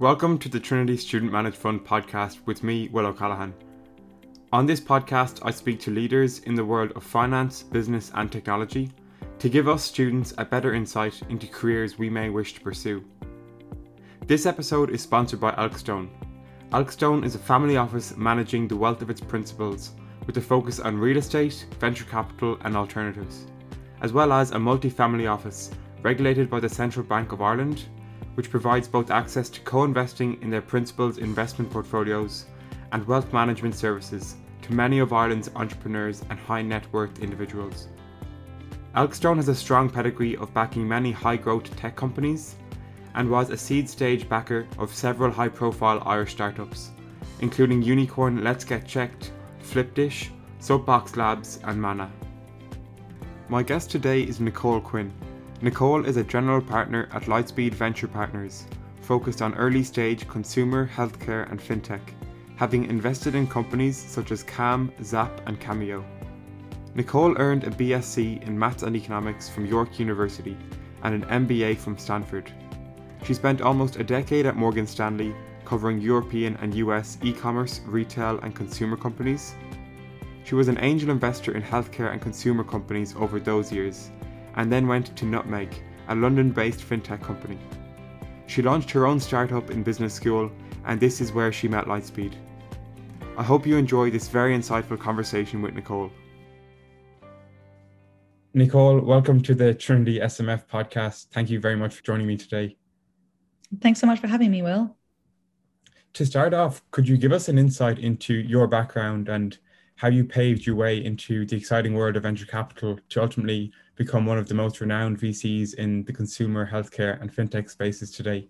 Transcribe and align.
Welcome 0.00 0.38
to 0.38 0.48
the 0.48 0.60
Trinity 0.60 0.96
Student 0.96 1.32
Managed 1.32 1.56
Fund 1.56 1.84
podcast 1.84 2.38
with 2.46 2.62
me, 2.62 2.88
Will 2.92 3.06
O'Callaghan. 3.06 3.52
On 4.52 4.64
this 4.64 4.80
podcast, 4.80 5.40
I 5.42 5.50
speak 5.50 5.80
to 5.80 5.90
leaders 5.90 6.38
in 6.38 6.54
the 6.54 6.64
world 6.64 6.92
of 6.94 7.02
finance, 7.02 7.64
business, 7.64 8.12
and 8.14 8.30
technology 8.30 8.92
to 9.40 9.48
give 9.48 9.66
us 9.66 9.82
students 9.82 10.32
a 10.38 10.44
better 10.44 10.72
insight 10.72 11.20
into 11.30 11.48
careers 11.48 11.98
we 11.98 12.08
may 12.08 12.30
wish 12.30 12.54
to 12.54 12.60
pursue. 12.60 13.04
This 14.28 14.46
episode 14.46 14.90
is 14.90 15.02
sponsored 15.02 15.40
by 15.40 15.50
Elkstone. 15.56 16.10
Elkstone 16.70 17.24
is 17.24 17.34
a 17.34 17.40
family 17.40 17.76
office 17.76 18.16
managing 18.16 18.68
the 18.68 18.76
wealth 18.76 19.02
of 19.02 19.10
its 19.10 19.20
principals 19.20 19.94
with 20.26 20.36
a 20.36 20.40
focus 20.40 20.78
on 20.78 20.96
real 20.96 21.16
estate, 21.16 21.66
venture 21.80 22.04
capital, 22.04 22.56
and 22.60 22.76
alternatives, 22.76 23.48
as 24.00 24.12
well 24.12 24.32
as 24.32 24.52
a 24.52 24.58
multi-family 24.60 25.26
office 25.26 25.72
regulated 26.02 26.48
by 26.48 26.60
the 26.60 26.68
Central 26.68 27.04
Bank 27.04 27.32
of 27.32 27.42
Ireland, 27.42 27.86
which 28.38 28.50
provides 28.50 28.86
both 28.86 29.10
access 29.10 29.48
to 29.48 29.60
co 29.62 29.82
investing 29.82 30.40
in 30.42 30.48
their 30.48 30.62
principals' 30.62 31.18
investment 31.18 31.68
portfolios 31.68 32.46
and 32.92 33.04
wealth 33.04 33.32
management 33.32 33.74
services 33.74 34.36
to 34.62 34.72
many 34.72 35.00
of 35.00 35.12
Ireland's 35.12 35.50
entrepreneurs 35.56 36.22
and 36.30 36.38
high 36.38 36.62
net 36.62 36.86
worth 36.92 37.18
individuals. 37.18 37.88
Elkstone 38.94 39.38
has 39.38 39.48
a 39.48 39.56
strong 39.56 39.90
pedigree 39.90 40.36
of 40.36 40.54
backing 40.54 40.86
many 40.86 41.10
high 41.10 41.36
growth 41.36 41.74
tech 41.76 41.96
companies 41.96 42.54
and 43.16 43.28
was 43.28 43.50
a 43.50 43.56
seed 43.56 43.90
stage 43.90 44.28
backer 44.28 44.68
of 44.78 44.94
several 44.94 45.32
high 45.32 45.48
profile 45.48 46.00
Irish 46.06 46.30
startups, 46.30 46.92
including 47.40 47.82
unicorn 47.82 48.42
LetsGetChecked, 48.42 49.30
Flipdish, 49.62 50.30
Soapbox 50.60 51.16
Labs, 51.16 51.58
and 51.64 51.82
Manna. 51.82 52.08
My 53.48 53.64
guest 53.64 53.90
today 53.90 54.22
is 54.22 54.38
Nicole 54.38 54.80
Quinn. 54.80 55.12
Nicole 55.60 56.04
is 56.04 56.16
a 56.16 56.22
general 56.22 56.60
partner 56.60 57.08
at 57.12 57.24
Lightspeed 57.24 57.74
Venture 57.74 58.06
Partners, 58.06 58.64
focused 59.00 59.42
on 59.42 59.56
early 59.56 59.82
stage 59.82 60.28
consumer, 60.28 60.86
healthcare, 60.86 61.50
and 61.50 61.58
fintech, 61.58 62.00
having 62.54 62.84
invested 62.84 63.34
in 63.34 63.44
companies 63.44 63.96
such 63.96 64.30
as 64.30 64.44
Calm, 64.44 64.92
Zap, 65.02 65.40
and 65.46 65.58
Cameo. 65.58 66.04
Nicole 66.94 67.36
earned 67.38 67.64
a 67.64 67.70
BSc 67.70 68.40
in 68.46 68.56
Maths 68.56 68.84
and 68.84 68.94
Economics 68.94 69.48
from 69.48 69.66
York 69.66 69.98
University 69.98 70.56
and 71.02 71.24
an 71.24 71.46
MBA 71.46 71.76
from 71.78 71.98
Stanford. 71.98 72.52
She 73.24 73.34
spent 73.34 73.60
almost 73.60 73.96
a 73.96 74.04
decade 74.04 74.46
at 74.46 74.54
Morgan 74.54 74.86
Stanley 74.86 75.34
covering 75.64 76.00
European 76.00 76.56
and 76.62 76.72
US 76.74 77.18
e 77.24 77.32
commerce, 77.32 77.80
retail, 77.84 78.38
and 78.44 78.54
consumer 78.54 78.96
companies. 78.96 79.56
She 80.44 80.54
was 80.54 80.68
an 80.68 80.78
angel 80.80 81.10
investor 81.10 81.56
in 81.56 81.62
healthcare 81.62 82.12
and 82.12 82.22
consumer 82.22 82.62
companies 82.62 83.16
over 83.16 83.40
those 83.40 83.72
years, 83.72 84.12
and 84.58 84.70
then 84.70 84.86
went 84.86 85.16
to 85.16 85.24
Nutmeg, 85.24 85.74
a 86.08 86.14
London 86.14 86.50
based 86.50 86.80
fintech 86.80 87.22
company. 87.22 87.58
She 88.46 88.60
launched 88.60 88.90
her 88.90 89.06
own 89.06 89.18
startup 89.18 89.70
in 89.70 89.82
business 89.82 90.12
school, 90.12 90.52
and 90.84 91.00
this 91.00 91.22
is 91.22 91.32
where 91.32 91.50
she 91.50 91.68
met 91.68 91.86
Lightspeed. 91.86 92.34
I 93.38 93.42
hope 93.42 93.66
you 93.66 93.78
enjoy 93.78 94.10
this 94.10 94.28
very 94.28 94.54
insightful 94.54 94.98
conversation 94.98 95.62
with 95.62 95.74
Nicole. 95.74 96.10
Nicole, 98.52 99.00
welcome 99.00 99.40
to 99.42 99.54
the 99.54 99.72
Trinity 99.72 100.18
SMF 100.18 100.66
podcast. 100.66 101.28
Thank 101.32 101.48
you 101.48 101.60
very 101.60 101.76
much 101.76 101.94
for 101.94 102.02
joining 102.02 102.26
me 102.26 102.36
today. 102.36 102.76
Thanks 103.80 104.00
so 104.00 104.06
much 104.06 104.18
for 104.18 104.26
having 104.26 104.50
me, 104.50 104.62
Will 104.62 104.94
to 106.14 106.26
start 106.26 106.54
off, 106.54 106.82
could 106.90 107.08
you 107.08 107.16
give 107.16 107.32
us 107.32 107.48
an 107.48 107.58
insight 107.58 107.98
into 107.98 108.34
your 108.34 108.66
background 108.66 109.28
and 109.28 109.56
how 109.98 110.06
you 110.06 110.24
paved 110.24 110.64
your 110.64 110.76
way 110.76 111.04
into 111.04 111.44
the 111.44 111.56
exciting 111.56 111.92
world 111.92 112.16
of 112.16 112.22
venture 112.22 112.46
capital 112.46 112.98
to 113.08 113.20
ultimately 113.20 113.72
become 113.96 114.24
one 114.24 114.38
of 114.38 114.48
the 114.48 114.54
most 114.54 114.80
renowned 114.80 115.18
VCs 115.18 115.74
in 115.74 116.04
the 116.04 116.12
consumer, 116.12 116.70
healthcare, 116.70 117.20
and 117.20 117.34
fintech 117.34 117.68
spaces 117.68 118.12
today? 118.12 118.48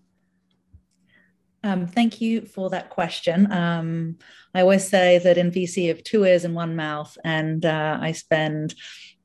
Um, 1.64 1.86
thank 1.86 2.20
you 2.20 2.42
for 2.42 2.68
that 2.68 2.90
question. 2.90 3.50
Um, 3.50 4.18
I 4.54 4.60
always 4.60 4.86
say 4.86 5.18
that 5.20 5.38
in 5.38 5.50
VC, 5.50 5.84
you 5.84 5.88
have 5.88 6.04
two 6.04 6.26
ears 6.26 6.44
and 6.44 6.54
one 6.54 6.76
mouth, 6.76 7.16
and 7.24 7.64
uh, 7.64 7.98
I 7.98 8.12
spend 8.12 8.74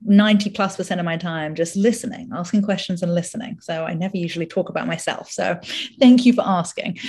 90 0.05 0.49
plus 0.51 0.75
percent 0.75 0.99
of 0.99 1.05
my 1.05 1.17
time 1.17 1.55
just 1.55 1.75
listening, 1.75 2.29
asking 2.33 2.61
questions 2.61 3.01
and 3.01 3.13
listening. 3.13 3.59
So 3.61 3.85
I 3.85 3.93
never 3.93 4.17
usually 4.17 4.45
talk 4.45 4.69
about 4.69 4.87
myself. 4.87 5.31
So 5.31 5.59
thank 5.99 6.25
you 6.25 6.33
for 6.33 6.43
asking. 6.45 6.99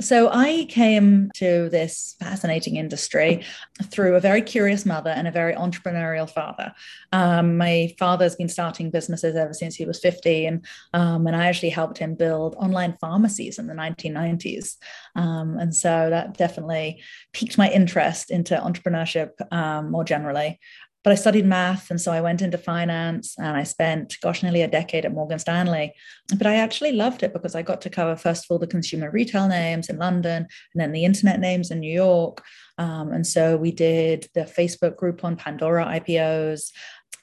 So 0.00 0.30
I 0.32 0.66
came 0.68 1.30
to 1.34 1.68
this 1.70 2.16
fascinating 2.20 2.76
industry 2.76 3.44
through 3.84 4.16
a 4.16 4.20
very 4.20 4.42
curious 4.42 4.84
mother 4.84 5.10
and 5.10 5.26
a 5.26 5.32
very 5.32 5.54
entrepreneurial 5.54 6.28
father. 6.28 6.72
Um, 7.12 7.56
my 7.56 7.94
father 7.98 8.24
has 8.24 8.36
been 8.36 8.48
starting 8.48 8.90
businesses 8.90 9.36
ever 9.36 9.54
since 9.54 9.74
he 9.76 9.84
was 9.84 10.00
15, 10.00 10.62
um, 10.92 11.26
and 11.26 11.36
I 11.36 11.46
actually 11.46 11.70
helped 11.70 11.98
him 11.98 12.14
build 12.14 12.56
online 12.56 12.96
pharmacies 13.00 13.58
in 13.58 13.66
the 13.66 13.74
1990s. 13.74 14.76
Um, 15.16 15.58
and 15.58 15.74
so 15.74 16.10
that 16.10 16.36
definitely 16.36 17.02
piqued 17.32 17.56
my 17.56 17.70
interest 17.70 18.30
into 18.30 18.56
entrepreneurship 18.56 19.30
um, 19.52 19.90
more 19.90 20.04
generally 20.04 20.58
but 21.04 21.12
I 21.12 21.16
studied 21.16 21.44
math. 21.44 21.90
And 21.90 22.00
so 22.00 22.10
I 22.10 22.22
went 22.22 22.40
into 22.40 22.56
finance 22.56 23.36
and 23.38 23.56
I 23.56 23.62
spent, 23.62 24.16
gosh, 24.22 24.42
nearly 24.42 24.62
a 24.62 24.68
decade 24.68 25.04
at 25.04 25.12
Morgan 25.12 25.38
Stanley. 25.38 25.92
But 26.36 26.46
I 26.46 26.56
actually 26.56 26.92
loved 26.92 27.22
it 27.22 27.34
because 27.34 27.54
I 27.54 27.60
got 27.60 27.82
to 27.82 27.90
cover, 27.90 28.16
first 28.16 28.44
of 28.44 28.50
all, 28.50 28.58
the 28.58 28.66
consumer 28.66 29.10
retail 29.10 29.46
names 29.46 29.90
in 29.90 29.98
London 29.98 30.46
and 30.72 30.80
then 30.80 30.92
the 30.92 31.04
internet 31.04 31.40
names 31.40 31.70
in 31.70 31.80
New 31.80 31.92
York. 31.92 32.42
Um, 32.78 33.12
and 33.12 33.26
so 33.26 33.58
we 33.58 33.70
did 33.70 34.28
the 34.34 34.44
Facebook 34.44 34.96
Groupon 34.96 35.36
Pandora 35.36 35.84
IPOs. 35.84 36.72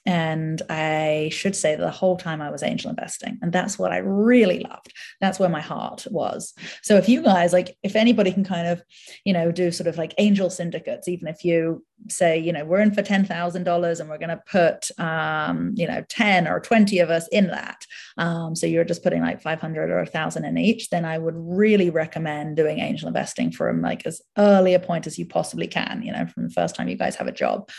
And 0.04 0.60
I 0.68 1.30
should 1.32 1.54
say 1.54 1.76
that 1.76 1.82
the 1.82 1.90
whole 1.90 2.16
time 2.16 2.42
I 2.42 2.50
was 2.50 2.62
angel 2.62 2.90
investing. 2.90 3.38
And 3.40 3.52
that's 3.52 3.78
what 3.78 3.92
I 3.92 3.98
really 3.98 4.60
loved. 4.60 4.92
That's 5.20 5.38
where 5.38 5.48
my 5.48 5.60
heart 5.60 6.06
was. 6.10 6.54
So 6.82 6.96
if 6.96 7.08
you 7.08 7.22
guys, 7.22 7.52
like, 7.52 7.76
if 7.82 7.94
anybody 7.94 8.32
can 8.32 8.44
kind 8.44 8.66
of, 8.66 8.82
you 9.24 9.32
know, 9.32 9.52
do 9.52 9.70
sort 9.70 9.86
of 9.86 9.98
like 9.98 10.14
angel 10.18 10.50
syndicates, 10.50 11.06
even 11.06 11.28
if 11.28 11.44
you 11.44 11.84
say, 12.08 12.36
you 12.36 12.52
know, 12.52 12.64
we're 12.64 12.80
in 12.80 12.92
for 12.92 13.02
$10,000 13.02 14.00
and 14.00 14.08
we're 14.08 14.18
going 14.18 14.28
to 14.28 14.42
put, 14.44 14.90
um, 14.98 15.72
you 15.76 15.86
know, 15.86 16.04
10 16.08 16.48
or 16.48 16.58
20 16.58 16.98
of 16.98 17.10
us 17.10 17.28
in 17.28 17.46
that. 17.48 17.86
Um, 18.18 18.56
so 18.56 18.66
you're 18.66 18.84
just 18.84 19.04
putting 19.04 19.22
like 19.22 19.40
500 19.40 19.88
or 19.88 19.98
1,000 19.98 20.44
in 20.44 20.58
each, 20.58 20.90
then 20.90 21.04
I 21.04 21.18
would 21.18 21.36
really 21.36 21.90
recommend 21.90 22.56
doing 22.56 22.80
angel 22.80 23.06
investing 23.06 23.52
from 23.52 23.82
like 23.82 24.04
as 24.04 24.20
early 24.36 24.74
a 24.74 24.80
point 24.80 25.06
as 25.06 25.16
you 25.16 25.26
possibly 25.26 25.68
can, 25.68 26.02
you 26.02 26.10
know, 26.10 26.26
from 26.26 26.44
the 26.44 26.50
first 26.50 26.74
time 26.74 26.88
you 26.88 26.96
guys 26.96 27.14
have 27.16 27.28
a 27.28 27.32
job 27.32 27.70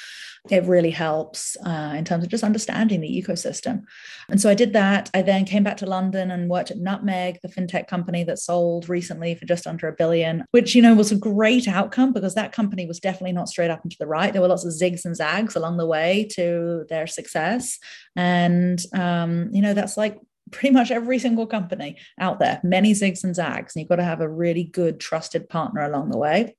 it 0.50 0.66
really 0.66 0.92
helps 0.92 1.56
uh, 1.66 1.94
in 1.96 2.04
terms 2.04 2.13
of 2.22 2.30
just 2.30 2.44
understanding 2.44 3.02
the 3.02 3.24
ecosystem. 3.24 3.84
And 4.30 4.40
so 4.40 4.50
I 4.50 4.54
did 4.54 4.74
that. 4.74 5.10
I 5.14 5.22
then 5.22 5.46
came 5.46 5.64
back 5.64 5.78
to 5.78 5.86
London 5.86 6.30
and 6.30 6.50
worked 6.50 6.72
at 6.72 6.78
Nutmeg, 6.78 7.40
the 7.42 7.48
fintech 7.48 7.88
company 7.88 8.24
that 8.26 8.40
sold 8.40 8.90
recently 8.90 9.34
for 9.36 9.46
just 9.46 9.66
under 9.66 9.88
a 9.88 9.94
billion, 9.94 10.46
which, 10.52 10.76
you 10.76 10.82
know, 10.82 10.94
was 10.94 11.12
a 11.12 11.16
great 11.16 11.68
outcome 11.68 12.14
because 12.14 12.36
that 12.36 12.52
company 12.52 12.86
was 12.86 13.00
definitely 13.00 13.34
not 13.34 13.50
straight 13.50 13.72
up 13.72 13.82
and 13.84 13.92
to 13.92 13.98
the 13.98 14.08
right. 14.08 14.34
There 14.34 14.42
were 14.42 14.48
lots 14.48 14.66
of 14.66 14.74
zigs 14.74 15.06
and 15.06 15.16
zags 15.16 15.56
along 15.56 15.78
the 15.78 15.88
way 15.88 16.28
to 16.34 16.86
their 16.90 17.08
success. 17.08 17.80
And, 18.16 18.80
um, 18.94 19.50
you 19.52 19.62
know, 19.62 19.74
that's 19.74 19.98
like 19.98 20.20
pretty 20.52 20.74
much 20.74 20.92
every 20.92 21.20
single 21.20 21.48
company 21.48 21.98
out 22.20 22.40
there, 22.40 22.60
many 22.64 22.94
zigs 22.94 23.24
and 23.24 23.36
zags. 23.36 23.76
And 23.76 23.82
you've 23.82 23.90
got 23.90 23.96
to 23.98 24.04
have 24.04 24.22
a 24.22 24.30
really 24.30 24.64
good, 24.64 25.00
trusted 25.00 25.50
partner 25.50 25.82
along 25.82 26.12
the 26.12 26.18
way. 26.18 26.56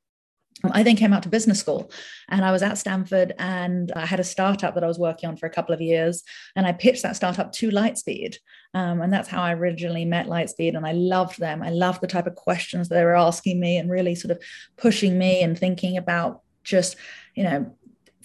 I 0.72 0.82
then 0.82 0.96
came 0.96 1.12
out 1.12 1.22
to 1.24 1.28
business 1.28 1.60
school 1.60 1.90
and 2.28 2.44
I 2.44 2.52
was 2.52 2.62
at 2.62 2.78
Stanford 2.78 3.34
and 3.38 3.92
I 3.92 4.06
had 4.06 4.20
a 4.20 4.24
startup 4.24 4.74
that 4.74 4.84
I 4.84 4.86
was 4.86 4.98
working 4.98 5.28
on 5.28 5.36
for 5.36 5.46
a 5.46 5.50
couple 5.50 5.74
of 5.74 5.80
years. 5.80 6.22
And 6.56 6.66
I 6.66 6.72
pitched 6.72 7.02
that 7.02 7.16
startup 7.16 7.52
to 7.52 7.70
Lightspeed. 7.70 8.36
Um, 8.72 9.00
and 9.02 9.12
that's 9.12 9.28
how 9.28 9.42
I 9.42 9.54
originally 9.54 10.04
met 10.04 10.26
Lightspeed. 10.26 10.76
And 10.76 10.86
I 10.86 10.92
loved 10.92 11.38
them. 11.38 11.62
I 11.62 11.70
loved 11.70 12.00
the 12.00 12.06
type 12.06 12.26
of 12.26 12.34
questions 12.34 12.88
they 12.88 13.04
were 13.04 13.16
asking 13.16 13.60
me 13.60 13.76
and 13.76 13.90
really 13.90 14.14
sort 14.14 14.32
of 14.32 14.42
pushing 14.76 15.18
me 15.18 15.42
and 15.42 15.58
thinking 15.58 15.96
about 15.96 16.40
just, 16.64 16.96
you 17.34 17.44
know, 17.44 17.74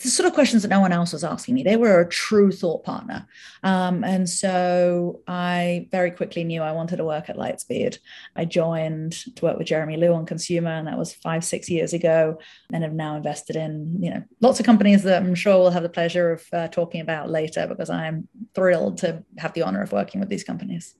the 0.04 0.10
sort 0.10 0.28
of 0.28 0.34
questions 0.34 0.62
that 0.64 0.70
no 0.70 0.80
one 0.80 0.92
else 0.92 1.14
was 1.14 1.24
asking 1.24 1.56
me. 1.56 1.64
They 1.64 1.76
were 1.76 2.00
a 2.00 2.08
true 2.08 2.52
thought 2.52 2.84
partner. 2.84 3.28
Um, 3.64 4.04
and 4.04 4.30
so 4.30 5.22
I 5.28 5.88
very 5.92 6.12
quickly 6.12 6.44
knew 6.44 6.62
I 6.62 6.72
wanted 6.72 6.98
to 6.98 7.06
work 7.06 7.30
at 7.30 7.38
Lightspeed. 7.38 7.98
I 8.36 8.46
joined 8.46 9.14
to 9.36 9.46
work 9.46 9.58
with 9.58 9.68
Jeremy 9.68 9.98
Liew 9.98 10.16
on 10.16 10.26
consumer, 10.26 10.72
and 10.72 10.88
that 10.88 10.98
was 10.98 11.14
five, 11.14 11.44
six 11.44 11.70
years 11.70 11.94
ago, 11.94 12.40
and 12.72 12.84
have 12.84 12.94
now 12.94 13.16
invested 13.16 13.56
in, 13.56 14.02
you 14.02 14.10
know, 14.12 14.24
lots 14.42 14.60
of 14.60 14.66
companies 14.66 15.04
that 15.04 15.22
I'm 15.22 15.36
sure 15.36 15.58
we'll 15.58 15.72
have 15.72 15.84
the 15.84 15.90
pleasure 15.90 16.32
of 16.32 16.46
uh, 16.54 16.68
talking 16.68 17.02
about 17.02 17.30
later 17.30 17.68
because 17.68 17.90
I'm 17.90 18.28
thrilled 18.56 19.00
to 19.00 19.24
have 19.38 19.54
the 19.54 19.64
honor 19.64 19.82
of 19.82 19.92
working 19.92 20.20
with 20.20 20.30
these 20.30 20.44
companies. 20.44 20.96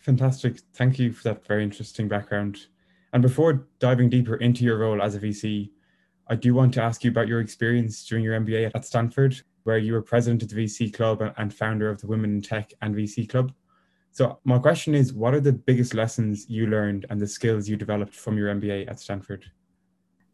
Fantastic. 0.00 0.60
Thank 0.74 0.98
you 0.98 1.12
for 1.12 1.24
that 1.24 1.46
very 1.46 1.62
interesting 1.62 2.08
background. 2.08 2.66
And 3.12 3.22
before 3.22 3.66
diving 3.80 4.08
deeper 4.08 4.36
into 4.36 4.64
your 4.64 4.78
role 4.78 5.02
as 5.02 5.14
a 5.14 5.20
VC, 5.20 5.70
I 6.30 6.36
do 6.36 6.54
want 6.54 6.72
to 6.74 6.82
ask 6.82 7.02
you 7.02 7.10
about 7.10 7.26
your 7.26 7.40
experience 7.40 8.06
during 8.06 8.22
your 8.22 8.40
MBA 8.40 8.70
at 8.72 8.84
Stanford, 8.84 9.42
where 9.64 9.78
you 9.78 9.94
were 9.94 10.00
president 10.00 10.44
of 10.44 10.48
the 10.48 10.64
VC 10.64 10.94
Club 10.94 11.20
and 11.36 11.52
founder 11.52 11.90
of 11.90 12.00
the 12.00 12.06
Women 12.06 12.36
in 12.36 12.40
Tech 12.40 12.72
and 12.82 12.94
VC 12.94 13.28
Club. 13.28 13.52
So, 14.12 14.38
my 14.44 14.60
question 14.60 14.94
is 14.94 15.12
what 15.12 15.34
are 15.34 15.40
the 15.40 15.52
biggest 15.52 15.92
lessons 15.92 16.48
you 16.48 16.68
learned 16.68 17.04
and 17.10 17.20
the 17.20 17.26
skills 17.26 17.68
you 17.68 17.76
developed 17.76 18.14
from 18.14 18.38
your 18.38 18.54
MBA 18.54 18.88
at 18.88 19.00
Stanford? 19.00 19.44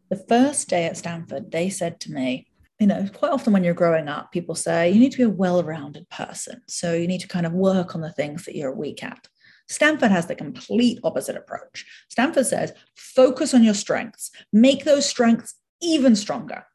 The 0.09 0.23
first 0.29 0.69
day 0.69 0.85
at 0.85 0.97
Stanford, 0.97 1.51
they 1.51 1.67
said 1.71 1.99
to 2.01 2.11
me, 2.11 2.45
you 2.79 2.85
know, 2.85 3.07
quite 3.11 3.31
often 3.31 3.51
when 3.51 3.63
you're 3.63 3.73
growing 3.73 4.07
up, 4.07 4.31
people 4.31 4.53
say 4.53 4.91
you 4.91 4.99
need 4.99 5.13
to 5.13 5.17
be 5.17 5.23
a 5.23 5.29
well 5.29 5.63
rounded 5.63 6.07
person. 6.11 6.61
So, 6.67 6.93
you 6.93 7.07
need 7.07 7.21
to 7.21 7.27
kind 7.27 7.47
of 7.47 7.53
work 7.53 7.95
on 7.95 8.01
the 8.01 8.11
things 8.11 8.45
that 8.45 8.55
you're 8.55 8.71
weak 8.71 9.03
at. 9.03 9.27
Stanford 9.67 10.11
has 10.11 10.27
the 10.27 10.35
complete 10.35 10.99
opposite 11.03 11.35
approach. 11.35 11.85
Stanford 12.07 12.45
says, 12.45 12.71
focus 12.95 13.55
on 13.55 13.63
your 13.63 13.73
strengths, 13.73 14.29
make 14.53 14.85
those 14.85 15.05
strengths 15.05 15.55
even 15.81 16.15
stronger. 16.15 16.65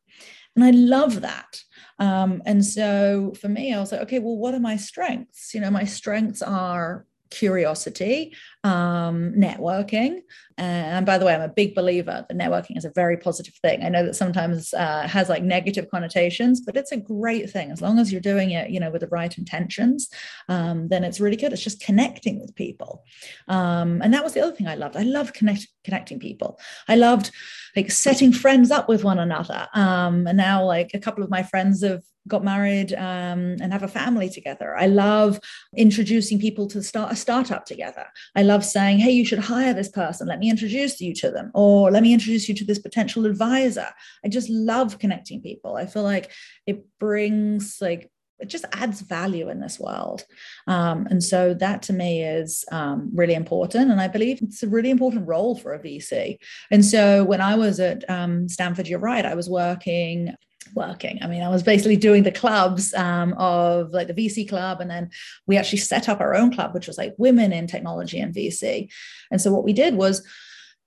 And 0.54 0.64
I 0.64 0.70
love 0.70 1.22
that. 1.22 1.62
Um, 1.98 2.42
and 2.44 2.64
so 2.64 3.32
for 3.40 3.48
me, 3.48 3.72
I 3.72 3.80
was 3.80 3.92
like, 3.92 4.02
okay, 4.02 4.18
well, 4.18 4.36
what 4.36 4.54
are 4.54 4.60
my 4.60 4.76
strengths? 4.76 5.54
You 5.54 5.60
know, 5.60 5.70
my 5.70 5.84
strengths 5.84 6.42
are 6.42 7.06
curiosity, 7.30 8.34
um, 8.64 9.32
networking. 9.36 10.20
And 10.58 11.04
by 11.04 11.18
the 11.18 11.24
way, 11.24 11.34
I'm 11.34 11.40
a 11.40 11.48
big 11.48 11.74
believer 11.74 12.24
that 12.28 12.38
networking 12.38 12.76
is 12.76 12.84
a 12.84 12.92
very 12.94 13.16
positive 13.16 13.54
thing. 13.54 13.82
I 13.82 13.88
know 13.88 14.04
that 14.04 14.14
sometimes 14.14 14.72
uh, 14.74 15.08
has 15.08 15.28
like 15.28 15.42
negative 15.42 15.90
connotations, 15.90 16.60
but 16.60 16.76
it's 16.76 16.92
a 16.92 16.96
great 16.96 17.50
thing 17.50 17.70
as 17.70 17.80
long 17.80 17.98
as 17.98 18.12
you're 18.12 18.20
doing 18.20 18.52
it, 18.52 18.70
you 18.70 18.78
know, 18.78 18.90
with 18.90 19.00
the 19.00 19.08
right 19.08 19.36
intentions. 19.36 20.08
Um, 20.48 20.88
then 20.88 21.04
it's 21.04 21.20
really 21.20 21.36
good. 21.36 21.52
It's 21.52 21.64
just 21.64 21.80
connecting 21.80 22.40
with 22.40 22.54
people, 22.54 23.02
um, 23.48 24.00
and 24.02 24.14
that 24.14 24.22
was 24.22 24.34
the 24.34 24.42
other 24.42 24.52
thing 24.54 24.68
I 24.68 24.76
loved. 24.76 24.96
I 24.96 25.02
loved 25.02 25.34
connect, 25.34 25.66
connecting 25.84 26.20
people. 26.20 26.60
I 26.86 26.96
loved 26.96 27.30
like 27.74 27.90
setting 27.90 28.32
friends 28.32 28.70
up 28.70 28.88
with 28.88 29.02
one 29.02 29.18
another. 29.18 29.66
Um, 29.74 30.26
and 30.26 30.36
now, 30.36 30.64
like 30.64 30.90
a 30.94 31.00
couple 31.00 31.24
of 31.24 31.30
my 31.30 31.42
friends 31.42 31.82
have 31.82 32.02
got 32.28 32.44
married 32.44 32.92
um, 32.94 33.56
and 33.60 33.72
have 33.72 33.82
a 33.82 33.88
family 33.88 34.28
together. 34.28 34.76
I 34.76 34.86
love 34.86 35.40
introducing 35.76 36.38
people 36.38 36.68
to 36.68 36.82
start 36.82 37.12
a 37.12 37.16
startup 37.16 37.66
together. 37.66 38.06
I 38.36 38.42
love 38.52 38.64
saying, 38.64 38.98
hey, 38.98 39.10
you 39.10 39.24
should 39.24 39.38
hire 39.38 39.74
this 39.74 39.88
person. 39.88 40.28
Let 40.28 40.38
me 40.38 40.50
introduce 40.50 41.00
you 41.00 41.14
to 41.14 41.30
them, 41.30 41.50
or 41.54 41.90
let 41.90 42.02
me 42.02 42.12
introduce 42.12 42.48
you 42.48 42.54
to 42.56 42.64
this 42.64 42.78
potential 42.78 43.26
advisor. 43.26 43.88
I 44.24 44.28
just 44.28 44.50
love 44.50 44.98
connecting 44.98 45.40
people. 45.40 45.76
I 45.76 45.86
feel 45.86 46.02
like 46.02 46.30
it 46.66 46.84
brings 46.98 47.78
like 47.80 48.10
it 48.42 48.48
just 48.48 48.64
adds 48.72 49.00
value 49.00 49.48
in 49.48 49.60
this 49.60 49.78
world. 49.78 50.24
Um, 50.66 51.06
and 51.08 51.22
so 51.22 51.54
that 51.54 51.80
to 51.82 51.92
me 51.92 52.24
is 52.24 52.64
um, 52.72 53.10
really 53.14 53.34
important. 53.34 53.90
And 53.90 54.00
I 54.00 54.08
believe 54.08 54.42
it's 54.42 54.64
a 54.64 54.68
really 54.68 54.90
important 54.90 55.28
role 55.28 55.54
for 55.54 55.72
a 55.72 55.78
VC. 55.78 56.38
And 56.70 56.84
so 56.84 57.22
when 57.22 57.40
I 57.40 57.54
was 57.54 57.78
at 57.78 58.08
um, 58.10 58.48
Stanford, 58.48 58.88
you're 58.88 58.98
right, 58.98 59.24
I 59.24 59.36
was 59.36 59.48
working 59.48 60.34
working. 60.74 61.18
I 61.22 61.26
mean, 61.26 61.42
I 61.42 61.48
was 61.48 61.62
basically 61.62 61.96
doing 61.96 62.22
the 62.22 62.32
clubs 62.32 62.94
um, 62.94 63.34
of 63.34 63.90
like 63.90 64.08
the 64.08 64.14
VC 64.14 64.48
club, 64.48 64.80
and 64.80 64.90
then 64.90 65.10
we 65.46 65.56
actually 65.56 65.78
set 65.78 66.08
up 66.08 66.20
our 66.20 66.34
own 66.34 66.52
club, 66.52 66.74
which 66.74 66.86
was 66.86 66.98
like 66.98 67.14
women 67.18 67.52
in 67.52 67.66
technology 67.66 68.18
and 68.18 68.34
VC. 68.34 68.90
And 69.30 69.40
so 69.40 69.52
what 69.52 69.64
we 69.64 69.72
did 69.72 69.94
was 69.94 70.26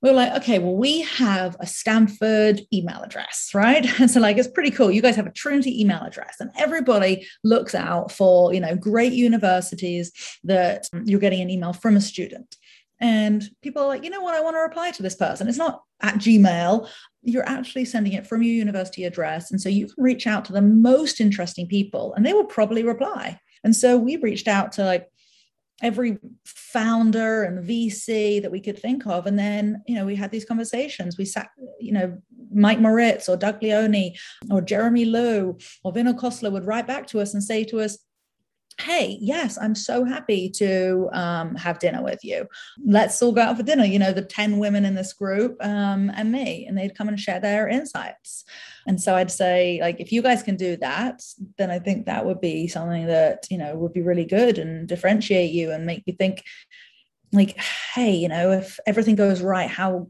we 0.02 0.10
were 0.10 0.16
like, 0.16 0.34
okay, 0.34 0.60
well, 0.60 0.76
we 0.76 1.02
have 1.02 1.56
a 1.60 1.66
Stanford 1.66 2.62
email 2.72 3.02
address, 3.02 3.52
right? 3.54 3.86
And 4.00 4.12
so 4.12 4.20
like 4.20 4.38
it's 4.38 4.48
pretty 4.48 4.72
cool. 4.72 4.92
You 4.92 5.02
guys 5.02 5.16
have 5.16 5.26
a 5.26 5.32
Trinity 5.32 5.82
email 5.82 6.02
address, 6.02 6.36
and 6.40 6.52
everybody 6.58 7.26
looks 7.44 7.74
out 7.74 8.12
for 8.12 8.54
you 8.54 8.60
know 8.60 8.76
great 8.76 9.14
universities 9.14 10.12
that 10.44 10.88
you're 11.06 11.20
getting 11.20 11.42
an 11.42 11.50
email 11.50 11.74
from 11.74 11.96
a 11.96 12.02
student. 12.02 12.56
And 13.00 13.44
people 13.62 13.82
are 13.84 13.88
like, 13.88 14.04
you 14.04 14.10
know 14.10 14.22
what, 14.22 14.36
I 14.36 14.42
want 14.42 14.56
to 14.56 14.62
reply 14.62 14.92
to 14.92 15.04
this 15.04 15.16
person. 15.16 15.48
It's 15.48 15.58
not 15.58 15.84
at 16.02 16.16
Gmail. 16.16 16.88
You're 17.24 17.48
actually 17.48 17.86
sending 17.86 18.14
it 18.14 18.26
from 18.26 18.42
your 18.42 18.54
university 18.54 19.04
address. 19.04 19.52
And 19.52 19.60
so 19.60 19.70
you 19.70 19.88
can 19.88 20.04
reach 20.04 20.28
out 20.28 20.46
to 20.46 20.54
the 20.54 20.62
most 20.62 21.20
interesting 21.20 21.68
people 21.68 22.14
and 22.14 22.26
they 22.26 22.34
will 22.34 22.46
probably 22.46 22.84
reply. 22.84 23.40
And 23.64 23.76
so 23.76 23.98
we 23.98 24.16
reached 24.18 24.48
out 24.48 24.72
to 24.74 24.86
like 24.86 25.10
every 25.82 26.18
founder 26.46 27.44
and 27.44 27.68
VC 27.68 28.42
that 28.42 28.52
we 28.52 28.62
could 28.62 28.80
think 28.80 29.06
of. 29.06 29.28
And 29.28 29.38
then, 29.38 29.84
you 29.88 29.96
know, 29.96 30.06
we 30.06 30.16
had 30.16 30.32
these 30.32 30.46
conversations. 30.46 31.18
We 31.18 31.26
sat, 31.26 31.50
you 31.80 31.92
know, 31.92 32.18
Mike 32.54 32.80
Moritz 32.80 33.28
or 33.28 33.36
Doug 33.36 33.62
Leone 33.62 34.14
or 34.50 34.62
Jeremy 34.62 35.06
Liew 35.06 35.62
or 35.84 35.92
Vinod 35.92 36.18
Khosla 36.18 36.52
would 36.52 36.66
write 36.66 36.88
back 36.88 37.08
to 37.08 37.20
us 37.20 37.34
and 37.34 37.44
say 37.44 37.66
to 37.66 37.82
us, 37.82 37.98
hey 38.80 39.18
yes 39.22 39.58
i'm 39.62 39.74
so 39.74 40.04
happy 40.04 40.50
to 40.50 41.10
um, 41.14 41.56
have 41.56 41.80
dinner 41.80 42.04
with 42.04 42.24
you. 42.24 42.48
Let's 42.86 43.22
all 43.22 43.32
go 43.32 43.42
out 43.42 43.58
for 43.58 43.64
dinner 43.64 43.86
you 43.86 44.00
know 44.00 44.12
the 44.12 44.22
10 44.22 44.58
women 44.58 44.86
in 44.86 44.96
this 44.96 45.14
group 45.14 45.58
um, 45.64 46.12
and 46.16 46.32
me 46.32 46.66
and 46.68 46.78
they'd 46.78 46.98
come 46.98 47.08
and 47.08 47.20
share 47.20 47.40
their 47.40 47.68
insights. 47.68 48.44
And 48.88 49.02
so 49.02 49.16
i'd 49.16 49.32
say 49.32 49.80
like 49.82 50.00
if 50.00 50.12
you 50.12 50.22
guys 50.22 50.44
can 50.44 50.56
do 50.56 50.78
that 50.78 51.24
then 51.58 51.72
i 51.72 51.80
think 51.80 52.06
that 52.06 52.26
would 52.26 52.42
be 52.42 52.68
something 52.68 53.08
that 53.08 53.48
you 53.50 53.58
know 53.58 53.76
would 53.76 53.94
be 53.94 54.02
really 54.02 54.26
good 54.26 54.58
and 54.58 54.88
differentiate 54.88 55.52
you 55.52 55.72
and 55.72 55.86
make 55.86 56.04
you 56.06 56.14
think 56.14 56.44
like 57.34 57.58
hey 57.96 58.12
you 58.12 58.28
know 58.28 58.52
if 58.52 58.80
everything 58.86 59.16
goes 59.16 59.42
right 59.42 59.70
how 59.70 60.08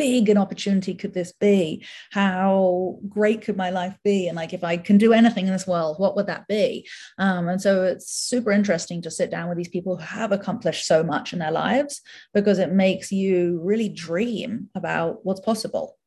big 0.00 0.30
an 0.30 0.38
opportunity 0.38 0.94
could 0.94 1.12
this 1.12 1.30
be? 1.30 1.84
How 2.10 2.98
great 3.06 3.42
could 3.42 3.58
my 3.58 3.68
life 3.68 3.98
be? 4.02 4.28
And 4.28 4.36
like, 4.36 4.54
if 4.54 4.64
I 4.64 4.78
can 4.78 4.96
do 4.96 5.12
anything 5.12 5.46
in 5.46 5.52
this 5.52 5.66
world, 5.66 5.98
what 5.98 6.16
would 6.16 6.26
that 6.26 6.48
be? 6.48 6.88
Um, 7.18 7.48
and 7.48 7.60
so 7.60 7.84
it's 7.84 8.10
super 8.10 8.50
interesting 8.50 9.02
to 9.02 9.10
sit 9.10 9.30
down 9.30 9.50
with 9.50 9.58
these 9.58 9.68
people 9.68 9.98
who 9.98 10.02
have 10.02 10.32
accomplished 10.32 10.86
so 10.86 11.02
much 11.02 11.34
in 11.34 11.38
their 11.38 11.50
lives 11.50 12.00
because 12.32 12.58
it 12.58 12.72
makes 12.72 13.12
you 13.12 13.60
really 13.62 13.90
dream 13.90 14.70
about 14.74 15.18
what's 15.26 15.42
possible. 15.42 15.98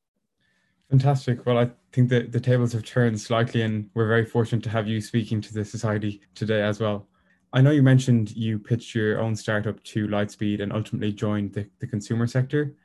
Fantastic. 0.90 1.46
Well, 1.46 1.60
I 1.60 1.70
think 1.92 2.10
that 2.10 2.32
the 2.32 2.40
tables 2.40 2.74
have 2.74 2.84
turned 2.84 3.22
slightly, 3.22 3.62
and 3.62 3.92
we're 3.94 4.08
very 4.08 4.26
fortunate 4.26 4.64
to 4.64 4.72
have 4.72 4.88
you 4.88 5.02
speaking 5.02 5.40
to 5.42 5.54
the 5.54 5.64
society 5.64 6.22
today 6.34 6.64
as 6.64 6.80
well. 6.80 7.08
I 7.54 7.62
know 7.62 7.70
you 7.70 7.84
mentioned 7.84 8.36
you 8.36 8.58
pitched 8.58 8.96
your 8.96 9.20
own 9.20 9.36
startup 9.36 9.84
to 9.84 10.08
Lightspeed 10.08 10.64
and 10.64 10.74
ultimately 10.74 11.12
joined 11.12 11.54
the, 11.54 11.70
the 11.78 11.86
consumer 11.86 12.26
sector. 12.26 12.76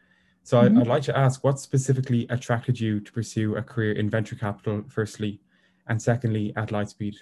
So 0.48 0.62
mm-hmm. 0.62 0.78
I'd, 0.78 0.80
I'd 0.80 0.86
like 0.86 1.02
to 1.02 1.18
ask 1.18 1.44
what 1.44 1.60
specifically 1.60 2.26
attracted 2.30 2.80
you 2.80 3.00
to 3.00 3.12
pursue 3.12 3.56
a 3.56 3.62
career 3.62 3.92
in 3.92 4.08
venture 4.08 4.34
capital, 4.34 4.82
firstly, 4.88 5.42
and 5.88 6.00
secondly, 6.00 6.54
at 6.56 6.70
Lightspeed? 6.70 7.16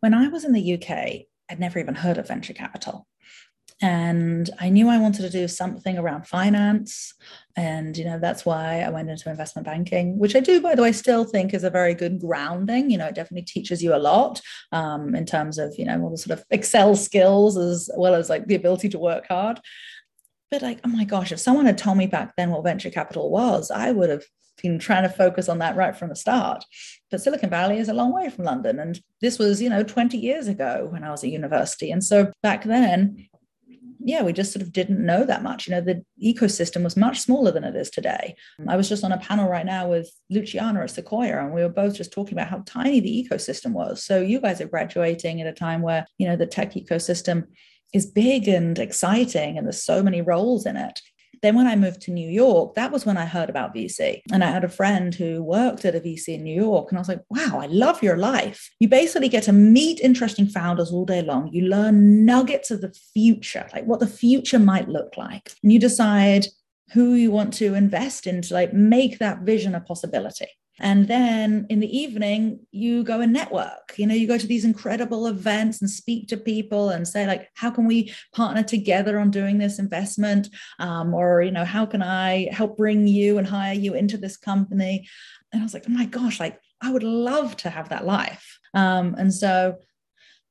When 0.00 0.14
I 0.14 0.28
was 0.28 0.42
in 0.42 0.54
the 0.54 0.74
UK, 0.74 1.26
I'd 1.50 1.60
never 1.60 1.78
even 1.78 1.94
heard 1.94 2.16
of 2.16 2.28
venture 2.28 2.54
capital. 2.54 3.06
And 3.82 4.48
I 4.58 4.70
knew 4.70 4.88
I 4.88 4.96
wanted 4.96 5.22
to 5.22 5.30
do 5.30 5.46
something 5.46 5.98
around 5.98 6.26
finance. 6.26 7.12
And, 7.54 7.98
you 7.98 8.06
know, 8.06 8.18
that's 8.18 8.46
why 8.46 8.80
I 8.80 8.88
went 8.88 9.10
into 9.10 9.28
investment 9.28 9.66
banking, 9.66 10.18
which 10.18 10.34
I 10.34 10.40
do, 10.40 10.58
by 10.62 10.74
the 10.74 10.80
way, 10.80 10.92
still 10.92 11.24
think 11.24 11.52
is 11.52 11.64
a 11.64 11.70
very 11.70 11.92
good 11.92 12.18
grounding. 12.18 12.88
You 12.88 12.96
know, 12.96 13.08
it 13.08 13.14
definitely 13.14 13.44
teaches 13.44 13.82
you 13.82 13.94
a 13.94 13.98
lot 13.98 14.40
um, 14.70 15.14
in 15.14 15.26
terms 15.26 15.58
of, 15.58 15.74
you 15.76 15.84
know, 15.84 16.00
all 16.00 16.10
the 16.10 16.16
sort 16.16 16.38
of 16.38 16.46
Excel 16.50 16.96
skills 16.96 17.58
as 17.58 17.90
well 17.94 18.14
as 18.14 18.30
like 18.30 18.46
the 18.46 18.54
ability 18.54 18.88
to 18.88 18.98
work 18.98 19.26
hard 19.28 19.60
but 20.52 20.60
like, 20.60 20.80
oh 20.84 20.88
my 20.88 21.04
gosh, 21.04 21.32
if 21.32 21.40
someone 21.40 21.64
had 21.64 21.78
told 21.78 21.96
me 21.96 22.06
back 22.06 22.36
then 22.36 22.50
what 22.50 22.62
venture 22.62 22.90
capital 22.90 23.30
was, 23.30 23.70
I 23.70 23.90
would 23.90 24.10
have 24.10 24.22
been 24.60 24.78
trying 24.78 25.02
to 25.02 25.08
focus 25.08 25.48
on 25.48 25.58
that 25.60 25.76
right 25.76 25.96
from 25.96 26.10
the 26.10 26.14
start. 26.14 26.62
But 27.10 27.22
Silicon 27.22 27.48
Valley 27.48 27.78
is 27.78 27.88
a 27.88 27.94
long 27.94 28.12
way 28.12 28.28
from 28.28 28.44
London. 28.44 28.78
And 28.78 29.00
this 29.22 29.38
was, 29.38 29.62
you 29.62 29.70
know, 29.70 29.82
20 29.82 30.18
years 30.18 30.48
ago 30.48 30.88
when 30.90 31.04
I 31.04 31.10
was 31.10 31.24
at 31.24 31.30
university. 31.30 31.90
And 31.90 32.04
so 32.04 32.30
back 32.42 32.64
then, 32.64 33.28
yeah, 34.04 34.22
we 34.22 34.34
just 34.34 34.52
sort 34.52 34.62
of 34.62 34.72
didn't 34.72 35.04
know 35.04 35.24
that 35.24 35.42
much. 35.42 35.66
You 35.66 35.70
know, 35.70 35.80
the 35.80 36.04
ecosystem 36.22 36.84
was 36.84 36.98
much 36.98 37.20
smaller 37.20 37.50
than 37.50 37.64
it 37.64 37.74
is 37.74 37.88
today. 37.88 38.34
I 38.68 38.76
was 38.76 38.90
just 38.90 39.04
on 39.04 39.12
a 39.12 39.18
panel 39.18 39.48
right 39.48 39.64
now 39.64 39.88
with 39.88 40.12
Luciana 40.28 40.82
at 40.82 40.90
Sequoia, 40.90 41.42
and 41.42 41.54
we 41.54 41.62
were 41.62 41.68
both 41.70 41.94
just 41.94 42.12
talking 42.12 42.34
about 42.34 42.48
how 42.48 42.62
tiny 42.66 43.00
the 43.00 43.26
ecosystem 43.26 43.72
was. 43.72 44.04
So 44.04 44.20
you 44.20 44.38
guys 44.38 44.60
are 44.60 44.68
graduating 44.68 45.40
at 45.40 45.46
a 45.46 45.52
time 45.52 45.80
where, 45.80 46.04
you 46.18 46.28
know, 46.28 46.36
the 46.36 46.46
tech 46.46 46.74
ecosystem 46.74 47.44
is 47.92 48.06
big 48.06 48.48
and 48.48 48.78
exciting 48.78 49.56
and 49.58 49.66
there's 49.66 49.82
so 49.82 50.02
many 50.02 50.22
roles 50.22 50.66
in 50.66 50.76
it. 50.76 51.00
Then 51.42 51.56
when 51.56 51.66
I 51.66 51.74
moved 51.74 52.00
to 52.02 52.12
New 52.12 52.28
York, 52.28 52.76
that 52.76 52.92
was 52.92 53.04
when 53.04 53.16
I 53.16 53.26
heard 53.26 53.50
about 53.50 53.74
VC. 53.74 54.22
And 54.32 54.44
I 54.44 54.50
had 54.50 54.62
a 54.62 54.68
friend 54.68 55.12
who 55.12 55.42
worked 55.42 55.84
at 55.84 55.96
a 55.96 56.00
VC 56.00 56.28
in 56.28 56.44
New 56.44 56.54
York. 56.54 56.88
And 56.88 56.98
I 56.98 57.00
was 57.00 57.08
like, 57.08 57.22
wow, 57.30 57.58
I 57.60 57.66
love 57.66 58.00
your 58.00 58.16
life. 58.16 58.70
You 58.78 58.86
basically 58.86 59.28
get 59.28 59.42
to 59.44 59.52
meet 59.52 59.98
interesting 59.98 60.46
founders 60.46 60.92
all 60.92 61.04
day 61.04 61.20
long. 61.20 61.52
You 61.52 61.66
learn 61.66 62.24
nuggets 62.24 62.70
of 62.70 62.80
the 62.80 62.94
future, 63.12 63.68
like 63.72 63.84
what 63.86 63.98
the 63.98 64.06
future 64.06 64.60
might 64.60 64.88
look 64.88 65.16
like. 65.16 65.52
And 65.64 65.72
you 65.72 65.80
decide 65.80 66.46
who 66.92 67.14
you 67.14 67.32
want 67.32 67.54
to 67.54 67.74
invest 67.74 68.28
in 68.28 68.42
to 68.42 68.54
like 68.54 68.72
make 68.72 69.18
that 69.18 69.40
vision 69.40 69.74
a 69.74 69.80
possibility. 69.80 70.48
And 70.82 71.06
then 71.06 71.66
in 71.70 71.78
the 71.78 71.96
evening, 71.96 72.66
you 72.72 73.04
go 73.04 73.20
and 73.20 73.32
network. 73.32 73.94
You 73.96 74.06
know, 74.06 74.14
you 74.14 74.26
go 74.26 74.36
to 74.36 74.46
these 74.46 74.64
incredible 74.64 75.28
events 75.28 75.80
and 75.80 75.88
speak 75.88 76.26
to 76.28 76.36
people 76.36 76.90
and 76.90 77.06
say, 77.06 77.26
like, 77.26 77.48
how 77.54 77.70
can 77.70 77.86
we 77.86 78.12
partner 78.34 78.64
together 78.64 79.18
on 79.20 79.30
doing 79.30 79.58
this 79.58 79.78
investment? 79.78 80.48
Um, 80.80 81.14
or, 81.14 81.40
you 81.40 81.52
know, 81.52 81.64
how 81.64 81.86
can 81.86 82.02
I 82.02 82.48
help 82.52 82.76
bring 82.76 83.06
you 83.06 83.38
and 83.38 83.46
hire 83.46 83.74
you 83.74 83.94
into 83.94 84.18
this 84.18 84.36
company? 84.36 85.08
And 85.52 85.62
I 85.62 85.64
was 85.64 85.72
like, 85.72 85.84
oh 85.86 85.92
my 85.92 86.06
gosh, 86.06 86.40
like, 86.40 86.58
I 86.80 86.90
would 86.90 87.04
love 87.04 87.56
to 87.58 87.70
have 87.70 87.90
that 87.90 88.04
life. 88.04 88.58
Um, 88.74 89.14
and 89.16 89.32
so 89.32 89.76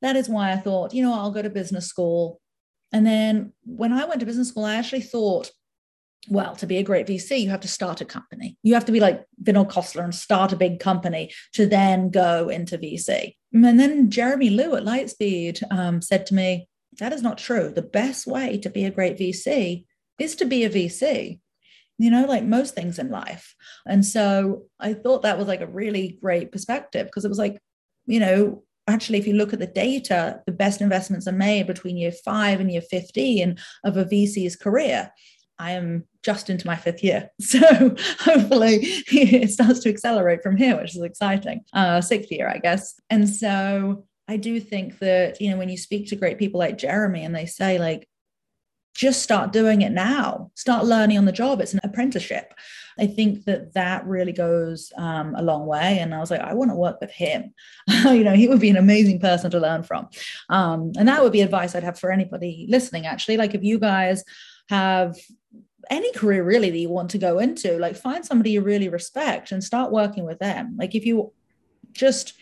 that 0.02 0.16
is 0.16 0.30
why 0.30 0.54
I 0.54 0.58
thought, 0.58 0.94
you 0.94 1.04
know, 1.04 1.14
I'll 1.14 1.32
go 1.32 1.42
to 1.42 1.50
business 1.50 1.88
school. 1.88 2.40
And 2.94 3.06
then 3.06 3.52
when 3.66 3.92
I 3.92 4.06
went 4.06 4.22
to 4.22 4.26
business 4.26 4.48
school, 4.48 4.64
I 4.64 4.76
actually 4.76 5.02
thought, 5.02 5.52
well, 6.30 6.56
to 6.58 6.68
be 6.68 6.78
a 6.78 6.84
great 6.84 7.08
VC, 7.08 7.40
you 7.42 7.50
have 7.50 7.62
to 7.62 7.68
start 7.68 8.02
a 8.02 8.06
company. 8.06 8.58
You 8.64 8.74
have 8.76 8.86
to 8.86 8.92
be 8.92 9.00
like 9.00 9.26
Vinod 9.44 9.72
Khosla 9.72 10.04
and 10.04 10.14
start 10.14 10.54
a 10.54 10.58
big 10.58 10.80
company 10.80 11.34
to 11.54 11.66
then 11.66 12.10
go 12.10 12.48
into 12.50 12.78
VC. 12.78 13.36
And 13.54 13.80
then 13.80 14.10
Jeremy 14.10 14.50
Liew 14.50 14.78
at 14.78 14.84
Lightspeed 14.84 15.64
um, 15.72 16.02
said 16.02 16.26
to 16.28 16.36
me, 16.36 16.68
that 17.00 17.14
is 17.14 17.22
not 17.22 17.38
true. 17.38 17.72
The 17.74 17.82
best 17.82 18.28
way 18.28 18.58
to 18.60 18.70
be 18.70 18.86
a 18.86 18.92
great 18.92 19.18
VC 19.18 19.86
is 20.20 20.36
to 20.36 20.46
be 20.46 20.64
a 20.64 20.70
VC, 20.70 21.40
you 21.98 22.12
know, 22.12 22.26
like 22.26 22.44
most 22.44 22.76
things 22.76 23.00
in 23.00 23.10
life. 23.10 23.56
And 23.88 24.06
so 24.06 24.66
I 24.80 24.94
thought 24.94 25.24
that 25.24 25.38
was 25.38 25.48
like 25.48 25.62
a 25.62 25.68
really 25.68 26.20
great 26.22 26.52
perspective 26.52 27.08
because 27.08 27.26
it 27.26 27.30
was 27.30 27.40
like, 27.40 27.58
you 28.06 28.20
know, 28.20 28.64
actually, 28.88 29.18
if 29.18 29.26
you 29.26 29.34
look 29.34 29.54
at 29.54 29.60
the 29.60 29.68
data, 29.68 30.42
the 30.46 30.52
best 30.52 30.82
investments 30.82 31.28
are 31.28 31.34
made 31.34 31.66
between 31.66 31.98
year 31.98 32.12
five 32.12 32.60
and 32.60 32.72
year 32.72 32.82
15 32.82 33.58
of 33.84 33.98
a 33.98 34.06
VC's 34.06 34.56
career. 34.56 35.12
I 35.58 35.72
am 35.72 36.06
just 36.24 36.50
into 36.50 36.68
my 36.68 36.76
fifth 36.76 37.04
year. 37.04 37.30
So 37.42 37.96
hopefully 38.20 38.80
it 39.12 39.52
starts 39.52 39.80
to 39.82 39.90
accelerate 39.90 40.42
from 40.42 40.56
here, 40.56 40.78
which 40.78 40.96
is 40.96 41.02
exciting. 41.02 41.62
Uh, 41.74 42.00
sixth 42.00 42.32
year, 42.32 42.48
I 42.48 42.60
guess. 42.60 43.00
And 43.10 43.28
so 43.30 44.06
I 44.28 44.38
do 44.38 44.60
think 44.60 45.00
that, 45.00 45.42
you 45.42 45.52
know, 45.52 45.58
when 45.58 45.70
you 45.70 45.78
speak 45.78 46.08
to 46.08 46.16
great 46.16 46.38
people 46.38 46.60
like 46.60 46.78
Jeremy 46.78 47.26
and 47.26 47.36
they 47.36 47.46
say, 47.46 47.78
like, 47.78 48.08
just 48.94 49.22
start 49.22 49.54
doing 49.54 49.82
it 49.82 49.92
now, 49.92 50.52
start 50.56 50.86
learning 50.86 51.18
on 51.18 51.26
the 51.26 51.32
job. 51.32 51.62
It's 51.62 51.74
an 51.74 51.80
apprenticeship. 51.84 52.54
I 53.00 53.08
think 53.08 53.46
that 53.46 53.74
that 53.74 54.06
really 54.06 54.34
goes 54.34 54.92
um, 54.98 55.34
a 55.36 55.42
long 55.42 55.66
way. 55.66 56.00
And 56.00 56.14
I 56.14 56.20
was 56.20 56.30
like, 56.30 56.42
I 56.42 56.54
want 56.54 56.72
to 56.72 56.76
work 56.76 57.00
with 57.00 57.12
him. 57.12 57.54
you 57.88 58.24
know, 58.24 58.34
he 58.34 58.48
would 58.48 58.60
be 58.60 58.70
an 58.70 58.78
amazing 58.78 59.20
person 59.20 59.50
to 59.52 59.60
learn 59.60 59.84
from. 59.84 60.08
Um, 60.50 60.92
and 60.98 61.08
that 61.08 61.24
would 61.24 61.32
be 61.32 61.42
advice 61.42 61.74
I'd 61.74 61.84
have 61.84 62.00
for 62.00 62.12
anybody 62.12 62.68
listening, 62.70 63.06
actually. 63.06 63.38
Like, 63.38 63.56
if 63.56 63.64
you 63.64 63.80
guys 63.80 64.24
have 64.70 65.16
any 65.92 66.12
career 66.14 66.44
really 66.44 66.70
that 66.72 66.78
you 66.78 66.90
want 66.90 67.12
to 67.12 67.18
go 67.18 67.38
into, 67.38 67.78
like, 67.78 67.96
find 67.96 68.26
somebody 68.26 68.52
you 68.52 68.62
really 68.62 68.90
respect 68.90 69.52
and 69.52 69.64
start 69.64 69.92
working 69.92 70.26
with 70.26 70.40
them. 70.40 70.76
Like, 70.80 70.96
if 70.96 71.06
you 71.06 71.34
just 71.92 72.34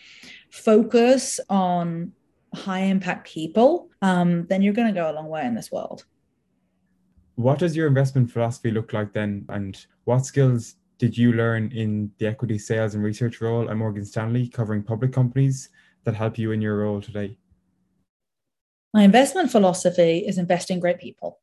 focus 0.50 1.40
on 1.50 2.12
high 2.54 2.80
impact 2.80 3.26
people, 3.26 3.90
um, 4.02 4.46
then 4.46 4.62
you're 4.62 4.72
going 4.72 4.86
to 4.94 5.00
go 5.00 5.10
a 5.10 5.12
long 5.12 5.28
way 5.28 5.44
in 5.44 5.54
this 5.54 5.70
world. 5.70 6.04
What 7.34 7.58
does 7.58 7.76
your 7.76 7.88
investment 7.88 8.30
philosophy 8.30 8.70
look 8.70 8.92
like 8.92 9.12
then? 9.12 9.46
And 9.48 9.76
what 10.04 10.24
skills 10.24 10.76
did 10.98 11.16
you 11.18 11.32
learn 11.32 11.72
in 11.72 12.12
the 12.18 12.26
equity 12.26 12.58
sales 12.58 12.94
and 12.94 13.02
research 13.02 13.40
role 13.40 13.68
at 13.68 13.76
Morgan 13.76 14.04
Stanley 14.04 14.46
covering 14.46 14.82
public 14.82 15.12
companies 15.12 15.70
that 16.04 16.14
help 16.14 16.38
you 16.38 16.52
in 16.52 16.62
your 16.62 16.78
role 16.78 17.00
today? 17.00 17.36
My 18.94 19.02
investment 19.02 19.50
philosophy 19.50 20.18
is 20.18 20.38
invest 20.38 20.70
in 20.70 20.80
great 20.80 20.98
people. 20.98 21.40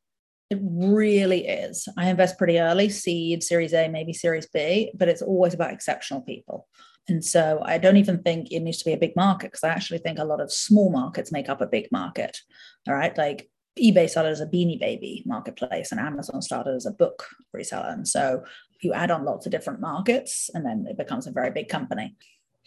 It 0.50 0.58
really 0.62 1.46
is. 1.46 1.86
I 1.98 2.08
invest 2.08 2.38
pretty 2.38 2.58
early, 2.58 2.88
seed, 2.88 3.42
series 3.42 3.74
A, 3.74 3.88
maybe 3.88 4.14
series 4.14 4.46
B, 4.46 4.90
but 4.94 5.08
it's 5.08 5.20
always 5.20 5.52
about 5.52 5.72
exceptional 5.72 6.22
people. 6.22 6.66
And 7.08 7.24
so 7.24 7.62
I 7.64 7.78
don't 7.78 7.96
even 7.96 8.22
think 8.22 8.50
it 8.50 8.60
needs 8.60 8.78
to 8.78 8.84
be 8.84 8.92
a 8.92 8.98
big 8.98 9.16
market 9.16 9.48
because 9.48 9.64
I 9.64 9.68
actually 9.68 9.98
think 9.98 10.18
a 10.18 10.24
lot 10.24 10.40
of 10.40 10.52
small 10.52 10.90
markets 10.90 11.32
make 11.32 11.48
up 11.48 11.60
a 11.60 11.66
big 11.66 11.90
market. 11.90 12.38
All 12.86 12.94
right. 12.94 13.16
Like 13.16 13.50
eBay 13.78 14.08
started 14.08 14.30
as 14.30 14.40
a 14.40 14.46
beanie 14.46 14.78
baby 14.78 15.22
marketplace 15.26 15.92
and 15.92 16.00
Amazon 16.00 16.42
started 16.42 16.74
as 16.74 16.86
a 16.86 16.90
book 16.90 17.26
reseller. 17.56 17.92
And 17.92 18.06
so 18.06 18.42
you 18.82 18.92
add 18.92 19.10
on 19.10 19.24
lots 19.24 19.46
of 19.46 19.52
different 19.52 19.80
markets 19.80 20.50
and 20.52 20.64
then 20.64 20.86
it 20.88 20.98
becomes 20.98 21.26
a 21.26 21.32
very 21.32 21.50
big 21.50 21.68
company. 21.68 22.16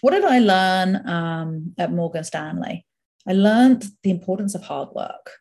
What 0.02 0.12
did 0.12 0.24
I 0.24 0.40
learn 0.40 1.08
um, 1.08 1.74
at 1.78 1.92
Morgan 1.92 2.24
Stanley? 2.24 2.86
I 3.28 3.34
learned 3.34 3.86
the 4.02 4.10
importance 4.10 4.56
of 4.56 4.64
hard 4.64 4.90
work. 4.94 5.32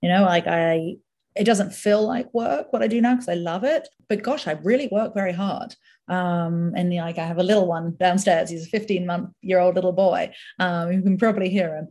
You 0.00 0.08
know, 0.08 0.22
like 0.22 0.46
I, 0.46 0.96
it 1.38 1.44
doesn't 1.44 1.72
feel 1.72 2.06
like 2.06 2.32
work 2.34 2.72
what 2.72 2.82
I 2.82 2.86
do 2.86 3.00
now 3.00 3.14
because 3.14 3.28
I 3.28 3.34
love 3.34 3.64
it, 3.64 3.88
but 4.08 4.22
gosh, 4.22 4.46
I 4.46 4.52
really 4.52 4.88
work 4.90 5.14
very 5.14 5.32
hard. 5.32 5.74
Um, 6.08 6.72
and 6.74 6.94
like 6.94 7.18
I 7.18 7.26
have 7.26 7.38
a 7.38 7.42
little 7.42 7.66
one 7.66 7.94
downstairs. 8.00 8.50
He's 8.50 8.66
a 8.66 8.70
15 8.70 9.06
month 9.06 9.30
year 9.42 9.58
old 9.58 9.74
little 9.74 9.92
boy. 9.92 10.32
Um, 10.58 10.92
you 10.92 11.02
can 11.02 11.18
probably 11.18 11.50
hear 11.50 11.74
him 11.74 11.88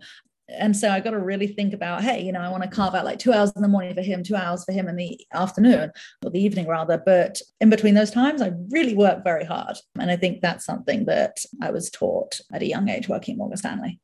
and 0.49 0.75
so 0.75 0.89
I 0.89 1.01
got 1.01 1.11
to 1.11 1.19
really 1.19 1.47
think 1.47 1.73
about, 1.73 2.03
hey, 2.03 2.21
you 2.21 2.31
know, 2.31 2.39
I 2.39 2.49
want 2.49 2.63
to 2.63 2.69
carve 2.69 2.95
out 2.95 3.03
like 3.03 3.19
two 3.19 3.33
hours 3.33 3.51
in 3.55 3.61
the 3.61 3.67
morning 3.67 3.93
for 3.93 4.01
him, 4.01 4.23
two 4.23 4.35
hours 4.35 4.63
for 4.63 4.71
him 4.71 4.87
in 4.87 4.95
the 4.95 5.19
afternoon 5.33 5.91
or 6.23 6.31
the 6.31 6.39
evening 6.39 6.67
rather. 6.67 7.01
But 7.05 7.41
in 7.59 7.69
between 7.69 7.95
those 7.95 8.11
times, 8.11 8.41
I 8.41 8.53
really 8.69 8.95
work 8.95 9.23
very 9.23 9.43
hard. 9.43 9.77
And 9.99 10.09
I 10.09 10.15
think 10.15 10.41
that's 10.41 10.65
something 10.65 11.05
that 11.05 11.39
I 11.61 11.71
was 11.71 11.89
taught 11.89 12.39
at 12.53 12.61
a 12.61 12.67
young 12.67 12.87
age 12.87 13.09
working 13.09 13.33
at 13.33 13.37
Morgan 13.39 13.57
Stanley. 13.57 13.99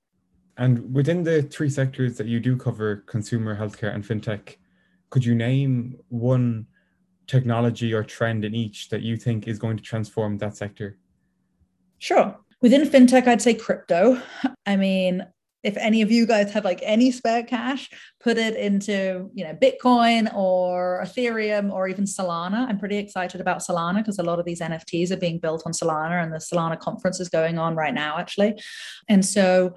And 0.58 0.94
within 0.94 1.24
the 1.24 1.44
three 1.44 1.70
sectors 1.70 2.18
that 2.18 2.28
you 2.28 2.40
do 2.40 2.58
cover, 2.58 2.98
consumer, 3.08 3.58
healthcare, 3.58 3.94
and 3.96 4.04
fintech, 4.04 4.58
could 5.14 5.24
you 5.24 5.36
name 5.36 5.96
one 6.10 6.66
technology 7.28 7.94
or 7.94 8.04
trend 8.04 8.44
in 8.44 8.56
each 8.56 8.90
that 8.90 9.04
you 9.04 9.16
think 9.16 9.48
is 9.48 9.60
going 9.60 9.78
to 9.78 9.84
transform 9.84 10.40
that 10.40 10.58
sector? 10.58 10.98
Sure. 12.00 12.36
Within 12.62 12.82
fintech, 12.90 13.28
I'd 13.28 13.40
say 13.40 13.54
crypto. 13.54 14.20
I 14.66 14.76
mean, 14.76 15.24
if 15.62 15.78
any 15.78 16.02
of 16.02 16.12
you 16.12 16.26
guys 16.26 16.52
have 16.54 16.66
like 16.66 16.80
any 16.82 17.12
spare 17.12 17.44
cash, 17.44 17.92
put 18.20 18.40
it 18.40 18.56
into, 18.56 19.30
you 19.36 19.44
know, 19.44 19.54
Bitcoin 19.54 20.34
or 20.34 21.04
Ethereum 21.06 21.72
or 21.72 21.88
even 21.88 22.06
Solana. 22.06 22.68
I'm 22.68 22.80
pretty 22.80 22.98
excited 22.98 23.40
about 23.40 23.60
Solana 23.60 23.98
because 23.98 24.18
a 24.18 24.24
lot 24.24 24.40
of 24.40 24.46
these 24.46 24.62
NFTs 24.62 25.12
are 25.12 25.18
being 25.18 25.38
built 25.38 25.62
on 25.68 25.74
Solana 25.74 26.24
and 26.24 26.34
the 26.34 26.40
Solana 26.40 26.80
conference 26.80 27.20
is 27.20 27.30
going 27.30 27.60
on 27.60 27.76
right 27.76 27.94
now, 27.94 28.18
actually. 28.18 28.60
And 29.08 29.24
so 29.24 29.76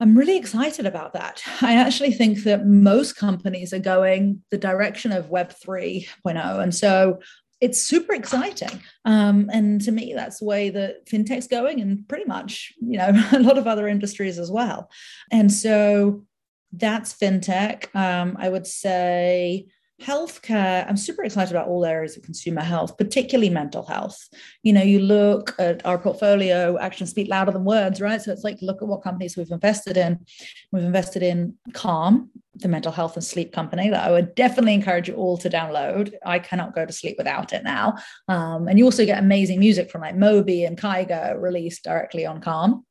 I'm 0.00 0.16
really 0.16 0.38
excited 0.38 0.86
about 0.86 1.12
that. 1.12 1.42
I 1.60 1.76
actually 1.76 2.12
think 2.12 2.44
that 2.44 2.66
most 2.66 3.16
companies 3.16 3.74
are 3.74 3.78
going 3.78 4.42
the 4.50 4.56
direction 4.56 5.12
of 5.12 5.28
Web 5.28 5.52
3.0. 5.52 6.62
And 6.62 6.74
so 6.74 7.20
it's 7.60 7.82
super 7.82 8.14
exciting. 8.14 8.82
Um, 9.04 9.50
and 9.52 9.80
to 9.82 9.92
me, 9.92 10.14
that's 10.14 10.38
the 10.38 10.46
way 10.46 10.70
that 10.70 11.06
fintech's 11.06 11.46
going 11.46 11.82
and 11.82 12.08
pretty 12.08 12.24
much, 12.24 12.72
you 12.80 12.96
know, 12.96 13.10
a 13.32 13.40
lot 13.40 13.58
of 13.58 13.66
other 13.66 13.86
industries 13.86 14.38
as 14.38 14.50
well. 14.50 14.90
And 15.30 15.52
so 15.52 16.24
that's 16.72 17.14
fintech. 17.14 17.94
Um, 17.94 18.36
I 18.38 18.48
would 18.48 18.66
say 18.66 19.66
healthcare 20.00 20.86
i'm 20.88 20.96
super 20.96 21.22
excited 21.24 21.52
about 21.52 21.68
all 21.68 21.84
areas 21.84 22.16
of 22.16 22.22
consumer 22.22 22.62
health 22.62 22.96
particularly 22.96 23.50
mental 23.50 23.84
health. 23.84 24.28
You 24.62 24.72
know 24.72 24.82
you 24.82 25.00
look 25.00 25.54
at 25.58 25.84
our 25.84 25.98
portfolio 25.98 26.78
actions 26.78 27.10
speak 27.10 27.28
louder 27.28 27.52
than 27.52 27.64
words 27.64 28.00
right? 28.00 28.20
So 28.20 28.32
it's 28.32 28.44
like 28.44 28.58
look 28.62 28.82
at 28.82 28.88
what 28.88 29.02
companies 29.02 29.36
we've 29.36 29.50
invested 29.50 29.96
in. 29.96 30.24
We've 30.72 30.84
invested 30.84 31.22
in 31.22 31.54
calm 31.72 32.30
the 32.54 32.68
mental 32.68 32.92
health 32.92 33.14
and 33.16 33.24
sleep 33.24 33.52
company 33.52 33.88
that 33.88 34.06
i 34.06 34.10
would 34.10 34.34
definitely 34.34 34.74
encourage 34.74 35.08
you 35.08 35.14
all 35.14 35.38
to 35.38 35.48
download. 35.48 36.12
I 36.24 36.38
cannot 36.38 36.74
go 36.74 36.84
to 36.84 36.92
sleep 36.92 37.16
without 37.16 37.52
it 37.52 37.64
now. 37.64 37.94
Um, 38.28 38.68
and 38.68 38.78
you 38.78 38.84
also 38.84 39.06
get 39.06 39.18
amazing 39.18 39.60
music 39.60 39.90
from 39.90 40.02
like 40.02 40.16
moby 40.16 40.64
and 40.64 40.78
kygo 40.78 41.40
released 41.40 41.84
directly 41.84 42.26
on 42.26 42.40
calm 42.40 42.84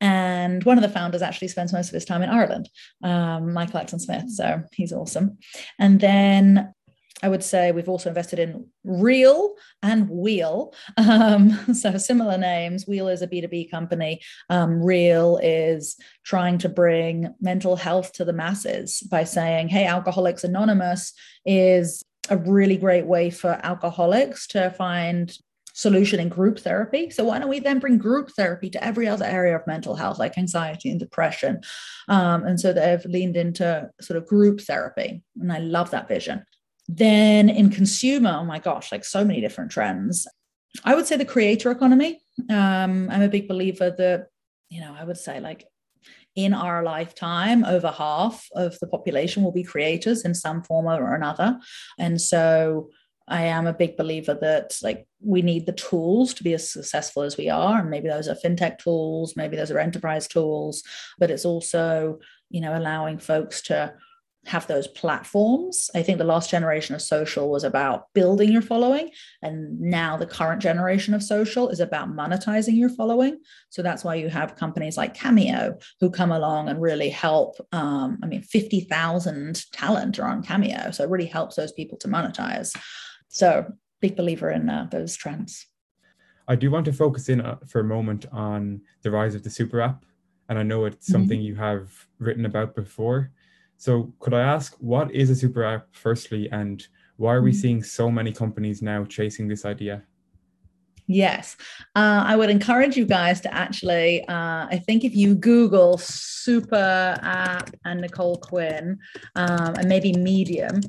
and 0.00 0.62
one 0.64 0.78
of 0.78 0.82
the 0.82 0.88
founders 0.88 1.22
actually 1.22 1.48
spends 1.48 1.72
most 1.72 1.88
of 1.88 1.94
his 1.94 2.04
time 2.04 2.22
in 2.22 2.30
Ireland, 2.30 2.68
um, 3.02 3.52
Michael 3.52 3.80
Acton 3.80 3.98
Smith. 3.98 4.30
So 4.30 4.62
he's 4.72 4.92
awesome. 4.92 5.38
And 5.78 6.00
then 6.00 6.74
I 7.22 7.28
would 7.28 7.44
say 7.44 7.72
we've 7.72 7.88
also 7.88 8.10
invested 8.10 8.38
in 8.38 8.66
Real 8.84 9.54
and 9.82 10.10
Wheel. 10.10 10.74
Um, 10.98 11.50
so 11.74 11.96
similar 11.96 12.36
names. 12.36 12.86
Wheel 12.86 13.08
is 13.08 13.22
a 13.22 13.26
B2B 13.26 13.70
company. 13.70 14.20
Um, 14.50 14.82
Real 14.82 15.38
is 15.42 15.96
trying 16.24 16.58
to 16.58 16.68
bring 16.68 17.32
mental 17.40 17.76
health 17.76 18.12
to 18.14 18.26
the 18.26 18.32
masses 18.32 19.00
by 19.10 19.24
saying, 19.24 19.68
hey, 19.68 19.86
Alcoholics 19.86 20.44
Anonymous 20.44 21.14
is 21.46 22.02
a 22.28 22.36
really 22.36 22.76
great 22.76 23.06
way 23.06 23.30
for 23.30 23.58
alcoholics 23.62 24.46
to 24.48 24.70
find 24.70 25.36
solution 25.74 26.20
in 26.20 26.28
group 26.28 26.58
therapy. 26.58 27.10
So 27.10 27.24
why 27.24 27.38
don't 27.38 27.48
we 27.48 27.58
then 27.58 27.80
bring 27.80 27.98
group 27.98 28.30
therapy 28.30 28.70
to 28.70 28.82
every 28.82 29.06
other 29.06 29.24
area 29.26 29.56
of 29.56 29.66
mental 29.66 29.96
health, 29.96 30.18
like 30.18 30.38
anxiety 30.38 30.88
and 30.90 30.98
depression? 30.98 31.60
Um, 32.08 32.44
and 32.44 32.58
so 32.58 32.72
they've 32.72 33.04
leaned 33.04 33.36
into 33.36 33.90
sort 34.00 34.16
of 34.16 34.26
group 34.26 34.60
therapy. 34.60 35.22
And 35.38 35.52
I 35.52 35.58
love 35.58 35.90
that 35.90 36.08
vision. 36.08 36.44
Then 36.88 37.48
in 37.48 37.70
consumer, 37.70 38.38
oh 38.40 38.44
my 38.44 38.60
gosh, 38.60 38.92
like 38.92 39.04
so 39.04 39.24
many 39.24 39.40
different 39.40 39.70
trends. 39.70 40.26
I 40.84 40.94
would 40.94 41.06
say 41.06 41.16
the 41.16 41.24
creator 41.24 41.70
economy. 41.70 42.20
Um, 42.50 43.10
I'm 43.10 43.22
a 43.22 43.28
big 43.28 43.48
believer 43.48 43.90
that, 43.90 44.28
you 44.70 44.80
know, 44.80 44.94
I 44.98 45.04
would 45.04 45.18
say 45.18 45.40
like 45.40 45.66
in 46.36 46.52
our 46.52 46.82
lifetime, 46.82 47.64
over 47.64 47.90
half 47.90 48.48
of 48.54 48.78
the 48.80 48.86
population 48.86 49.42
will 49.42 49.52
be 49.52 49.62
creators 49.62 50.24
in 50.24 50.34
some 50.34 50.62
form 50.62 50.86
or 50.86 51.14
another. 51.14 51.58
And 51.98 52.20
so 52.20 52.90
I 53.28 53.44
am 53.44 53.66
a 53.66 53.72
big 53.72 53.96
believer 53.96 54.34
that 54.40 54.76
like 54.82 55.06
we 55.20 55.42
need 55.42 55.66
the 55.66 55.72
tools 55.72 56.34
to 56.34 56.44
be 56.44 56.54
as 56.54 56.70
successful 56.70 57.22
as 57.22 57.36
we 57.36 57.48
are. 57.48 57.80
And 57.80 57.90
maybe 57.90 58.08
those 58.08 58.28
are 58.28 58.34
fintech 58.34 58.78
tools, 58.78 59.34
maybe 59.36 59.56
those 59.56 59.70
are 59.70 59.78
enterprise 59.78 60.28
tools, 60.28 60.82
but 61.18 61.30
it's 61.30 61.44
also, 61.44 62.18
you 62.50 62.60
know, 62.60 62.76
allowing 62.76 63.18
folks 63.18 63.62
to 63.62 63.94
have 64.46 64.66
those 64.66 64.86
platforms. 64.86 65.90
I 65.94 66.02
think 66.02 66.18
the 66.18 66.24
last 66.24 66.50
generation 66.50 66.94
of 66.94 67.02
social 67.02 67.50
was 67.50 67.64
about 67.64 68.12
building 68.14 68.52
your 68.52 68.62
following. 68.62 69.10
And 69.42 69.80
now 69.80 70.16
the 70.16 70.26
current 70.26 70.60
generation 70.60 71.14
of 71.14 71.22
social 71.22 71.68
is 71.70 71.80
about 71.80 72.10
monetizing 72.10 72.76
your 72.76 72.90
following. 72.90 73.40
So 73.70 73.82
that's 73.82 74.04
why 74.04 74.16
you 74.16 74.28
have 74.28 74.56
companies 74.56 74.96
like 74.96 75.14
Cameo 75.14 75.78
who 76.00 76.10
come 76.10 76.30
along 76.30 76.68
and 76.68 76.80
really 76.80 77.08
help. 77.08 77.56
Um, 77.72 78.18
I 78.22 78.26
mean, 78.26 78.42
50,000 78.42 79.64
talent 79.72 80.18
are 80.18 80.28
on 80.28 80.42
Cameo. 80.42 80.90
So 80.90 81.04
it 81.04 81.10
really 81.10 81.26
helps 81.26 81.56
those 81.56 81.72
people 81.72 81.96
to 81.98 82.08
monetize. 82.08 82.76
So, 83.34 83.72
big 84.00 84.14
believer 84.14 84.50
in 84.50 84.70
uh, 84.70 84.86
those 84.92 85.16
trends. 85.16 85.66
I 86.46 86.54
do 86.54 86.70
want 86.70 86.84
to 86.84 86.92
focus 86.92 87.28
in 87.28 87.40
uh, 87.40 87.56
for 87.66 87.80
a 87.80 87.84
moment 87.84 88.26
on 88.30 88.80
the 89.02 89.10
rise 89.10 89.34
of 89.34 89.42
the 89.42 89.50
super 89.50 89.80
app. 89.80 90.04
And 90.48 90.56
I 90.56 90.62
know 90.62 90.84
it's 90.84 91.06
mm-hmm. 91.06 91.12
something 91.12 91.40
mm-hmm. 91.40 91.46
you 91.46 91.54
have 91.56 91.90
written 92.20 92.46
about 92.46 92.76
before. 92.76 93.32
So, 93.76 94.14
could 94.20 94.34
I 94.34 94.40
ask, 94.40 94.76
what 94.78 95.12
is 95.12 95.30
a 95.30 95.34
super 95.34 95.64
app, 95.64 95.88
firstly, 95.90 96.48
and 96.52 96.86
why 97.16 97.34
are 97.34 97.42
we 97.42 97.50
mm-hmm. 97.50 97.60
seeing 97.60 97.82
so 97.82 98.08
many 98.08 98.30
companies 98.30 98.82
now 98.82 99.04
chasing 99.04 99.48
this 99.48 99.64
idea? 99.64 100.04
Yes, 101.06 101.56
uh, 101.94 102.24
I 102.26 102.34
would 102.34 102.48
encourage 102.48 102.96
you 102.96 103.04
guys 103.04 103.40
to 103.42 103.54
actually. 103.54 104.26
Uh, 104.26 104.66
I 104.70 104.82
think 104.86 105.04
if 105.04 105.14
you 105.14 105.34
Google 105.34 105.98
Super 105.98 107.18
App 107.22 107.70
and 107.84 108.00
Nicole 108.00 108.38
Quinn, 108.38 108.98
um, 109.36 109.74
and 109.74 109.86
maybe 109.86 110.14
Medium, 110.14 110.80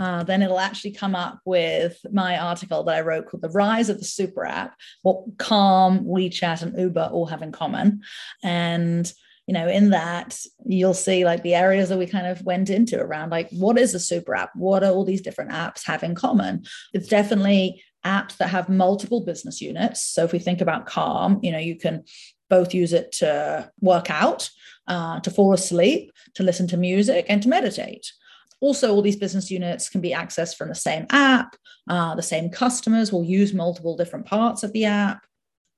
uh, 0.00 0.24
then 0.24 0.42
it'll 0.42 0.58
actually 0.58 0.92
come 0.92 1.14
up 1.14 1.40
with 1.44 1.98
my 2.10 2.38
article 2.38 2.82
that 2.82 2.96
I 2.96 3.00
wrote 3.02 3.26
called 3.26 3.42
The 3.42 3.50
Rise 3.50 3.88
of 3.88 3.98
the 3.98 4.04
Super 4.04 4.44
App, 4.44 4.74
what 5.02 5.22
Calm, 5.38 6.04
WeChat, 6.04 6.62
and 6.62 6.76
Uber 6.76 7.10
all 7.12 7.26
have 7.26 7.42
in 7.42 7.52
common. 7.52 8.00
And 8.42 9.12
you 9.46 9.54
know, 9.54 9.68
in 9.68 9.90
that 9.90 10.38
you'll 10.64 10.94
see 10.94 11.24
like 11.24 11.42
the 11.42 11.56
areas 11.56 11.88
that 11.88 11.98
we 11.98 12.06
kind 12.06 12.28
of 12.28 12.40
went 12.44 12.70
into 12.70 13.00
around 13.00 13.30
like 13.30 13.50
what 13.50 13.78
is 13.78 13.94
a 13.94 13.98
super 13.98 14.34
app? 14.34 14.50
What 14.54 14.84
are 14.84 14.92
all 14.92 15.04
these 15.04 15.22
different 15.22 15.50
apps 15.50 15.84
have 15.86 16.04
in 16.04 16.14
common? 16.14 16.64
It's 16.92 17.08
definitely 17.08 17.82
apps 18.04 18.36
that 18.38 18.48
have 18.48 18.68
multiple 18.68 19.24
business 19.24 19.60
units. 19.60 20.02
So 20.02 20.24
if 20.24 20.32
we 20.32 20.38
think 20.38 20.60
about 20.60 20.86
Calm, 20.86 21.40
you 21.42 21.52
know, 21.52 21.58
you 21.58 21.76
can 21.76 22.04
both 22.48 22.74
use 22.74 22.92
it 22.92 23.12
to 23.12 23.70
work 23.80 24.10
out, 24.10 24.50
uh, 24.88 25.20
to 25.20 25.30
fall 25.30 25.52
asleep, 25.52 26.12
to 26.34 26.42
listen 26.42 26.66
to 26.68 26.76
music, 26.76 27.26
and 27.28 27.42
to 27.42 27.48
meditate. 27.48 28.12
Also, 28.60 28.92
all 28.92 29.02
these 29.02 29.16
business 29.16 29.50
units 29.50 29.88
can 29.88 30.00
be 30.00 30.12
accessed 30.12 30.56
from 30.56 30.68
the 30.68 30.74
same 30.74 31.06
app. 31.10 31.56
Uh, 31.88 32.14
the 32.14 32.22
same 32.22 32.50
customers 32.50 33.12
will 33.12 33.24
use 33.24 33.54
multiple 33.54 33.96
different 33.96 34.26
parts 34.26 34.62
of 34.62 34.72
the 34.72 34.84
app. 34.84 35.24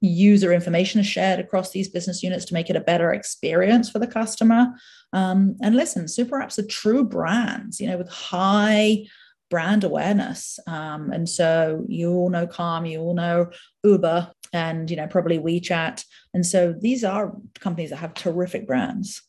User 0.01 0.53
information 0.53 1.01
is 1.01 1.07
shared 1.07 1.39
across 1.39 1.71
these 1.71 1.89
business 1.89 2.25
units 2.25 2.45
to 2.47 2.55
make 2.55 2.69
it 2.69 2.75
a 2.75 2.81
better 2.81 3.13
experience 3.13 3.89
for 3.89 4.01
the 4.01 4.07
customer. 4.07 4.67
Um, 5.13 5.57
and 5.63 5.77
listen, 5.77 6.09
super 6.09 6.41
apps 6.41 6.59
are 6.59 6.67
true 6.67 7.05
brands, 7.05 7.81
you 7.81 7.87
know, 7.87 7.99
with 7.99 8.09
high 8.09 9.07
brand 9.53 9.85
awareness. 9.85 10.59
Um, 10.67 11.13
and 11.13 11.29
so 11.29 11.85
you 11.87 12.11
all 12.11 12.31
know 12.31 12.47
Calm, 12.47 12.87
you 12.87 13.01
all 13.01 13.15
know 13.15 13.51
Uber, 13.85 14.33
and 14.55 14.91
you 14.91 14.97
know 14.97 15.07
probably 15.07 15.39
WeChat. 15.39 16.03
And 16.33 16.45
so 16.45 16.73
these 16.73 17.05
are 17.05 17.37
companies 17.61 17.91
that 17.91 17.97
have 17.97 18.15
terrific 18.15 18.67
brands. 18.67 19.21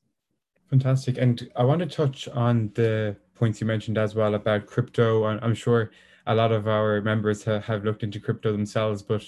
Fantastic. 0.70 1.18
And 1.18 1.52
I 1.58 1.66
want 1.66 1.82
to 1.82 1.86
touch 1.86 2.30
on 2.30 2.72
the 2.74 3.18
points 3.36 3.60
you 3.60 3.68
mentioned 3.68 3.98
as 3.98 4.16
well 4.16 4.36
about 4.36 4.66
crypto. 4.66 5.26
I'm 5.26 5.54
sure 5.54 5.92
a 6.26 6.34
lot 6.34 6.54
of 6.54 6.70
our 6.70 7.02
members 7.02 7.44
have 7.44 7.84
looked 7.84 8.04
into 8.04 8.22
crypto 8.22 8.54
themselves, 8.54 9.04
but 9.04 9.26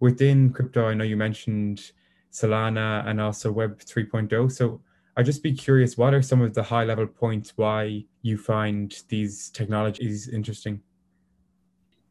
within 0.00 0.52
crypto, 0.52 0.88
I 0.88 0.94
know 0.94 1.04
you 1.04 1.16
mentioned 1.16 1.92
Solana 2.30 3.08
and 3.08 3.18
also 3.18 3.50
Web 3.50 3.80
3.0. 3.80 4.52
So 4.52 4.82
I'd 5.16 5.26
just 5.26 5.42
be 5.42 5.52
curious, 5.52 5.96
what 5.96 6.12
are 6.12 6.22
some 6.22 6.42
of 6.42 6.54
the 6.54 6.62
high 6.62 6.84
level 6.84 7.06
points 7.06 7.52
why 7.56 8.04
you 8.22 8.36
find 8.36 8.94
these 9.08 9.50
technologies 9.50 10.28
interesting? 10.28 10.80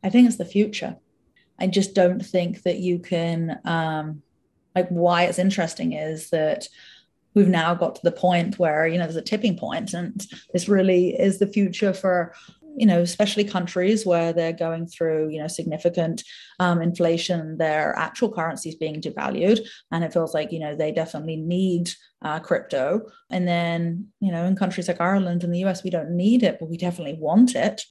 I 0.04 0.10
think 0.10 0.28
it's 0.28 0.38
the 0.38 0.46
future. 0.46 0.98
I 1.60 1.68
just 1.68 1.94
don't 1.94 2.26
think 2.26 2.64
that 2.64 2.80
you 2.80 3.00
can, 3.00 3.60
um, 3.66 4.22
like, 4.76 4.90
why 4.90 5.24
it's 5.24 5.40
interesting 5.40 5.94
is 5.94 6.30
that 6.30 6.68
we've 7.34 7.50
now 7.50 7.76
got 7.76 7.96
to 7.96 8.02
the 8.04 8.12
point 8.12 8.58
where, 8.58 8.88
you 8.88 8.98
know, 8.98 9.04
there's 9.04 9.16
a 9.16 9.22
tipping 9.22 9.58
point, 9.58 9.94
and 9.94 10.26
this 10.52 10.70
really 10.70 11.20
is 11.20 11.40
the 11.40 11.48
future 11.48 11.94
for 11.94 12.34
you 12.76 12.86
know, 12.86 13.02
especially 13.02 13.44
countries 13.44 14.06
where 14.06 14.34
they're 14.34 14.54
going 14.54 14.88
through, 14.88 15.30
you 15.30 15.40
know, 15.40 15.48
significant 15.48 16.24
um, 16.60 16.82
inflation, 16.82 17.58
their 17.58 17.96
actual 17.98 18.32
currencies 18.32 18.76
being 18.76 19.02
devalued, 19.02 19.60
and 19.92 20.04
it 20.04 20.14
feels 20.14 20.34
like, 20.34 20.52
you 20.52 20.60
know, 20.60 20.76
they 20.76 20.92
definitely 20.92 21.38
need 21.38 21.92
uh, 22.22 22.40
crypto. 22.40 23.02
And 23.30 23.48
then, 23.48 24.08
you 24.20 24.32
know, 24.32 24.46
in 24.46 24.56
countries 24.56 24.88
like 24.88 25.02
Ireland 25.02 25.44
and 25.44 25.54
the 25.54 25.64
US, 25.66 25.84
we 25.84 25.90
don't 25.90 26.12
need 26.12 26.44
it, 26.44 26.58
but 26.60 26.70
we 26.70 26.78
definitely 26.78 27.18
want 27.20 27.56
it. 27.56 27.84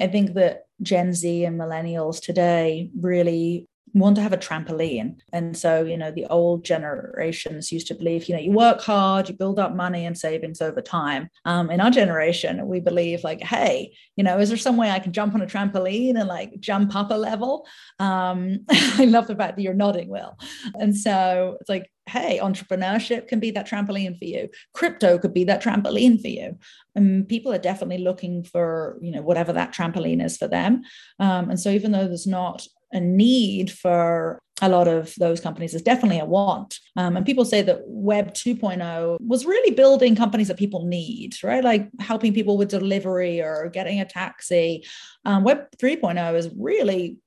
I 0.00 0.06
think 0.06 0.34
that 0.34 0.64
Gen 0.82 1.12
Z 1.12 1.44
and 1.44 1.58
millennials 1.58 2.20
today 2.20 2.90
really 2.98 3.68
want 3.94 4.16
to 4.16 4.22
have 4.22 4.32
a 4.32 4.38
trampoline. 4.38 5.16
And 5.32 5.56
so, 5.56 5.84
you 5.84 5.96
know, 5.96 6.10
the 6.10 6.26
old 6.26 6.64
generations 6.64 7.72
used 7.72 7.86
to 7.88 7.94
believe, 7.94 8.28
you 8.28 8.34
know, 8.34 8.40
you 8.40 8.52
work 8.52 8.80
hard, 8.80 9.28
you 9.28 9.34
build 9.34 9.58
up 9.58 9.74
money 9.74 10.06
and 10.06 10.16
savings 10.16 10.60
over 10.60 10.80
time. 10.80 11.28
Um, 11.44 11.70
in 11.70 11.80
our 11.80 11.90
generation, 11.90 12.66
we 12.66 12.80
believe 12.80 13.24
like, 13.24 13.42
hey, 13.42 13.94
you 14.16 14.24
know, 14.24 14.38
is 14.38 14.48
there 14.48 14.58
some 14.58 14.76
way 14.76 14.90
I 14.90 14.98
can 14.98 15.12
jump 15.12 15.34
on 15.34 15.42
a 15.42 15.46
trampoline 15.46 16.18
and 16.18 16.28
like 16.28 16.60
jump 16.60 16.94
up 16.94 17.10
a 17.10 17.14
level? 17.14 17.66
Um, 17.98 18.60
I 18.70 19.04
love 19.04 19.26
the 19.26 19.36
fact 19.36 19.56
that 19.56 19.62
you're 19.62 19.74
nodding, 19.74 20.08
Will. 20.08 20.36
And 20.74 20.96
so 20.96 21.56
it's 21.60 21.68
like, 21.68 21.90
hey, 22.08 22.40
entrepreneurship 22.42 23.28
can 23.28 23.38
be 23.38 23.50
that 23.52 23.68
trampoline 23.68 24.18
for 24.18 24.24
you. 24.24 24.48
Crypto 24.72 25.18
could 25.18 25.34
be 25.34 25.44
that 25.44 25.62
trampoline 25.62 26.20
for 26.20 26.28
you. 26.28 26.58
And 26.94 27.28
people 27.28 27.52
are 27.52 27.58
definitely 27.58 27.98
looking 27.98 28.42
for, 28.42 28.98
you 29.00 29.12
know, 29.12 29.22
whatever 29.22 29.52
that 29.52 29.74
trampoline 29.74 30.24
is 30.24 30.36
for 30.36 30.48
them. 30.48 30.82
Um, 31.18 31.50
and 31.50 31.60
so 31.60 31.70
even 31.70 31.92
though 31.92 32.06
there's 32.06 32.26
not 32.26 32.66
a 32.92 33.00
need 33.00 33.70
for 33.70 34.40
a 34.60 34.68
lot 34.68 34.88
of 34.88 35.14
those 35.18 35.40
companies 35.40 35.74
is 35.74 35.82
definitely 35.82 36.18
a 36.18 36.24
want. 36.24 36.78
Um, 36.96 37.16
and 37.16 37.24
people 37.24 37.44
say 37.44 37.62
that 37.62 37.82
Web 37.86 38.34
2.0 38.34 39.18
was 39.20 39.46
really 39.46 39.74
building 39.74 40.16
companies 40.16 40.48
that 40.48 40.58
people 40.58 40.84
need, 40.84 41.34
right? 41.42 41.62
Like 41.62 41.88
helping 42.00 42.34
people 42.34 42.56
with 42.56 42.70
delivery 42.70 43.40
or 43.40 43.70
getting 43.72 44.00
a 44.00 44.04
taxi. 44.04 44.84
Um, 45.24 45.44
Web 45.44 45.66
3.0 45.80 46.34
is 46.34 46.50
really 46.56 47.18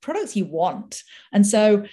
products 0.00 0.36
you 0.36 0.44
want. 0.44 1.02
And 1.32 1.46
so 1.46 1.84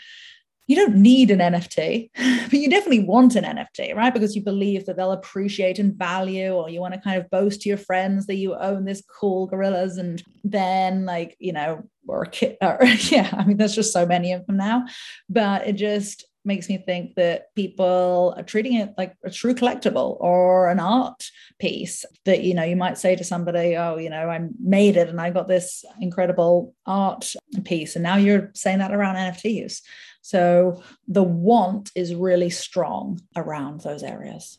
you 0.68 0.76
don't 0.76 0.96
need 0.96 1.32
an 1.32 1.40
NFT, 1.40 2.10
but 2.16 2.54
you 2.54 2.70
definitely 2.70 3.04
want 3.04 3.36
an 3.36 3.44
NFT, 3.44 3.96
right? 3.96 4.14
Because 4.14 4.36
you 4.36 4.42
believe 4.42 4.86
that 4.86 4.98
they'll 4.98 5.12
appreciate 5.12 5.80
and 5.80 5.94
value, 5.94 6.52
or 6.52 6.70
you 6.70 6.80
want 6.80 6.94
to 6.94 7.00
kind 7.00 7.20
of 7.20 7.30
boast 7.30 7.62
to 7.62 7.70
your 7.70 7.78
friends 7.78 8.28
that 8.28 8.36
you 8.36 8.56
own 8.56 8.86
this 8.86 9.04
cool 9.20 9.48
gorillas. 9.48 9.98
And 9.98 10.24
then, 10.44 11.06
like, 11.06 11.36
you 11.40 11.54
know, 11.54 11.84
or 12.08 12.24
a 12.24 12.30
kid, 12.30 12.58
or 12.62 12.80
yeah, 13.10 13.30
I 13.34 13.46
mean, 13.46 13.58
there's 13.58 13.76
just 13.76 13.94
so 13.94 14.06
many 14.06 14.34
of 14.34 14.46
them 14.48 14.58
now. 14.58 14.86
But 15.30 15.68
it 15.68 15.74
just 15.74 16.26
makes 16.46 16.68
me 16.68 16.78
think 16.78 17.16
that 17.16 17.54
people 17.56 18.34
are 18.38 18.44
treating 18.44 18.76
it 18.76 18.94
like 18.98 19.16
a 19.24 19.30
true 19.30 19.54
collectible 19.54 20.18
or 20.20 20.70
an 20.70 20.80
art 20.80 21.30
piece 21.60 22.04
that 22.26 22.44
you 22.44 22.54
know 22.54 22.64
you 22.64 22.76
might 22.76 22.98
say 22.98 23.16
to 23.16 23.24
somebody 23.24 23.78
oh 23.78 23.98
you 23.98 24.10
know 24.10 24.30
i 24.30 24.40
made 24.62 24.98
it 24.98 25.08
and 25.08 25.22
i 25.22 25.30
got 25.30 25.48
this 25.48 25.86
incredible 26.02 26.74
art 26.86 27.34
piece 27.64 27.96
and 27.96 28.04
now 28.04 28.18
you're 28.18 28.52
saying 28.54 28.80
that 28.80 28.94
around 28.94 29.16
nfts 29.16 29.82
so 30.24 30.82
the 31.10 31.22
want 31.22 31.92
is 31.96 32.16
really 32.16 32.50
strong 32.50 33.20
around 33.36 33.82
those 33.82 34.04
areas. 34.04 34.58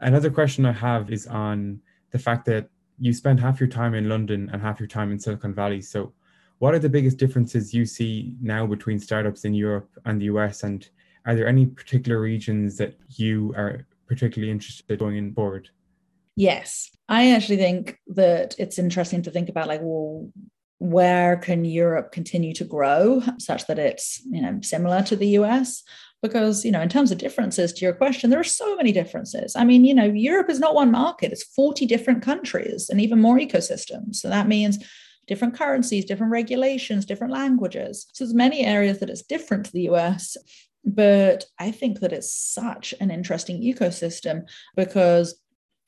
Another 0.00 0.30
question 0.30 0.66
I 0.66 0.72
have 0.72 1.12
is 1.12 1.28
on 1.28 1.80
the 2.10 2.18
fact 2.18 2.44
that 2.46 2.68
you 2.98 3.12
spend 3.12 3.38
half 3.38 3.60
your 3.60 3.68
time 3.68 3.94
in 3.94 4.08
London 4.08 4.50
and 4.52 4.60
half 4.60 4.80
your 4.80 4.88
time 4.88 5.12
in 5.12 5.18
Silicon 5.20 5.54
Valley. 5.54 5.80
So, 5.80 6.12
what 6.58 6.74
are 6.74 6.80
the 6.80 6.88
biggest 6.88 7.18
differences 7.18 7.72
you 7.72 7.86
see 7.86 8.34
now 8.42 8.66
between 8.66 8.98
startups 8.98 9.44
in 9.44 9.54
Europe 9.54 9.90
and 10.06 10.20
the 10.20 10.24
US? 10.26 10.64
And 10.64 10.88
are 11.24 11.36
there 11.36 11.46
any 11.46 11.66
particular 11.66 12.20
regions 12.20 12.76
that 12.78 12.96
you 13.10 13.54
are 13.56 13.86
particularly 14.08 14.50
interested 14.50 14.90
in 14.90 14.98
going 14.98 15.16
in 15.16 15.34
forward? 15.34 15.70
Yes, 16.34 16.90
I 17.08 17.30
actually 17.30 17.58
think 17.58 18.00
that 18.08 18.56
it's 18.58 18.80
interesting 18.80 19.22
to 19.22 19.30
think 19.30 19.48
about 19.48 19.68
like, 19.68 19.80
well, 19.82 20.28
where 20.84 21.36
can 21.38 21.64
Europe 21.64 22.12
continue 22.12 22.52
to 22.52 22.64
grow 22.64 23.22
such 23.38 23.66
that 23.66 23.78
it's 23.78 24.20
you 24.26 24.42
know 24.42 24.60
similar 24.62 25.02
to 25.02 25.16
the 25.16 25.28
US? 25.38 25.82
Because 26.22 26.64
you 26.64 26.70
know, 26.70 26.80
in 26.80 26.88
terms 26.88 27.10
of 27.10 27.18
differences 27.18 27.72
to 27.72 27.84
your 27.84 27.94
question, 27.94 28.30
there 28.30 28.40
are 28.40 28.44
so 28.44 28.76
many 28.76 28.92
differences. 28.92 29.56
I 29.56 29.64
mean, 29.64 29.84
you 29.84 29.94
know, 29.94 30.04
Europe 30.04 30.50
is 30.50 30.60
not 30.60 30.74
one 30.74 30.90
market; 30.90 31.32
it's 31.32 31.42
forty 31.42 31.86
different 31.86 32.22
countries 32.22 32.90
and 32.90 33.00
even 33.00 33.20
more 33.20 33.38
ecosystems. 33.38 34.16
So 34.16 34.28
that 34.28 34.48
means 34.48 34.78
different 35.26 35.54
currencies, 35.54 36.04
different 36.04 36.32
regulations, 36.32 37.06
different 37.06 37.32
languages. 37.32 38.06
So 38.12 38.24
there's 38.24 38.34
many 38.34 38.64
areas 38.64 38.98
that 39.00 39.08
it's 39.08 39.22
different 39.22 39.64
to 39.66 39.72
the 39.72 39.88
US. 39.90 40.36
But 40.84 41.46
I 41.58 41.70
think 41.70 42.00
that 42.00 42.12
it's 42.12 42.34
such 42.34 42.92
an 43.00 43.10
interesting 43.10 43.62
ecosystem 43.62 44.42
because 44.76 45.40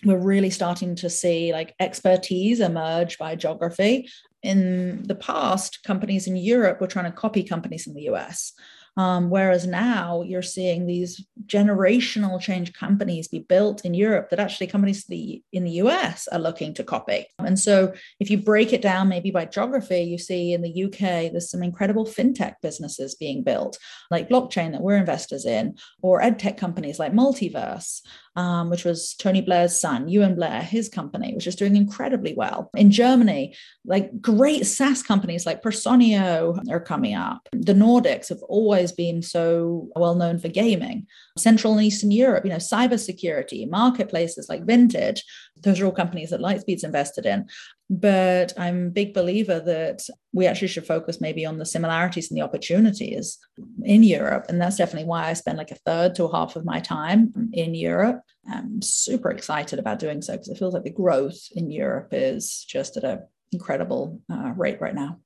we're 0.04 0.18
really 0.18 0.50
starting 0.50 0.94
to 0.96 1.10
see 1.10 1.52
like 1.52 1.74
expertise 1.80 2.60
emerge 2.60 3.18
by 3.18 3.34
geography 3.34 4.08
in 4.46 5.02
the 5.02 5.14
past, 5.14 5.82
companies 5.82 6.26
in 6.26 6.36
Europe 6.36 6.80
were 6.80 6.86
trying 6.86 7.10
to 7.10 7.16
copy 7.16 7.42
companies 7.42 7.86
in 7.86 7.94
the 7.94 8.08
US. 8.12 8.52
Um, 8.96 9.28
whereas 9.28 9.66
now 9.66 10.22
you're 10.22 10.42
seeing 10.42 10.86
these 10.86 11.24
generational 11.46 12.40
change 12.40 12.72
companies 12.72 13.28
be 13.28 13.40
built 13.40 13.84
in 13.84 13.92
Europe 13.92 14.30
that 14.30 14.40
actually 14.40 14.68
companies 14.68 15.04
the, 15.04 15.42
in 15.52 15.64
the 15.64 15.72
US 15.82 16.26
are 16.28 16.38
looking 16.38 16.72
to 16.74 16.84
copy. 16.84 17.26
And 17.38 17.58
so 17.58 17.92
if 18.20 18.30
you 18.30 18.38
break 18.38 18.72
it 18.72 18.82
down 18.82 19.08
maybe 19.08 19.30
by 19.30 19.44
geography, 19.44 20.00
you 20.00 20.18
see 20.18 20.52
in 20.52 20.62
the 20.62 20.84
UK, 20.84 21.30
there's 21.30 21.50
some 21.50 21.62
incredible 21.62 22.06
fintech 22.06 22.54
businesses 22.62 23.14
being 23.14 23.42
built, 23.42 23.78
like 24.10 24.28
blockchain 24.30 24.72
that 24.72 24.80
we're 24.80 24.96
investors 24.96 25.44
in, 25.44 25.76
or 26.00 26.22
edtech 26.22 26.56
companies 26.56 26.98
like 26.98 27.12
Multiverse 27.12 28.00
um, 28.36 28.68
which 28.68 28.84
was 28.84 29.14
Tony 29.14 29.40
Blair's 29.40 29.78
son, 29.78 30.06
Euan 30.06 30.36
Blair, 30.36 30.60
his 30.60 30.88
company, 30.88 31.34
which 31.34 31.46
is 31.46 31.56
doing 31.56 31.74
incredibly 31.74 32.34
well. 32.34 32.70
In 32.76 32.90
Germany, 32.90 33.56
like 33.84 34.20
great 34.20 34.66
SaaS 34.66 35.02
companies 35.02 35.46
like 35.46 35.62
Personio 35.62 36.58
are 36.70 36.80
coming 36.80 37.14
up. 37.14 37.48
The 37.52 37.72
Nordics 37.72 38.28
have 38.28 38.42
always 38.42 38.85
been 38.92 39.22
so 39.22 39.88
well 39.96 40.14
known 40.14 40.38
for 40.38 40.48
gaming. 40.48 41.06
Central 41.38 41.74
and 41.74 41.82
Eastern 41.82 42.10
Europe, 42.10 42.44
you 42.44 42.50
know, 42.50 42.56
cybersecurity, 42.56 43.68
marketplaces 43.68 44.48
like 44.48 44.64
Vinted, 44.64 45.20
those 45.62 45.80
are 45.80 45.86
all 45.86 45.92
companies 45.92 46.30
that 46.30 46.40
Lightspeed's 46.40 46.84
invested 46.84 47.26
in. 47.26 47.48
But 47.88 48.52
I'm 48.58 48.86
a 48.86 48.90
big 48.90 49.14
believer 49.14 49.60
that 49.60 50.02
we 50.32 50.46
actually 50.46 50.68
should 50.68 50.86
focus 50.86 51.20
maybe 51.20 51.46
on 51.46 51.58
the 51.58 51.64
similarities 51.64 52.30
and 52.30 52.36
the 52.36 52.42
opportunities 52.42 53.38
in 53.84 54.02
Europe. 54.02 54.46
And 54.48 54.60
that's 54.60 54.76
definitely 54.76 55.08
why 55.08 55.28
I 55.28 55.32
spend 55.34 55.58
like 55.58 55.70
a 55.70 55.76
third 55.76 56.14
to 56.16 56.24
a 56.24 56.36
half 56.36 56.56
of 56.56 56.64
my 56.64 56.80
time 56.80 57.32
in 57.52 57.74
Europe. 57.74 58.22
I'm 58.48 58.82
super 58.82 59.30
excited 59.30 59.78
about 59.78 59.98
doing 59.98 60.20
so 60.20 60.32
because 60.32 60.48
it 60.48 60.58
feels 60.58 60.74
like 60.74 60.84
the 60.84 60.90
growth 60.90 61.38
in 61.52 61.70
Europe 61.70 62.08
is 62.12 62.64
just 62.68 62.96
at 62.96 63.04
an 63.04 63.20
incredible 63.52 64.20
uh, 64.30 64.52
rate 64.56 64.80
right 64.80 64.94
now. 64.94 65.20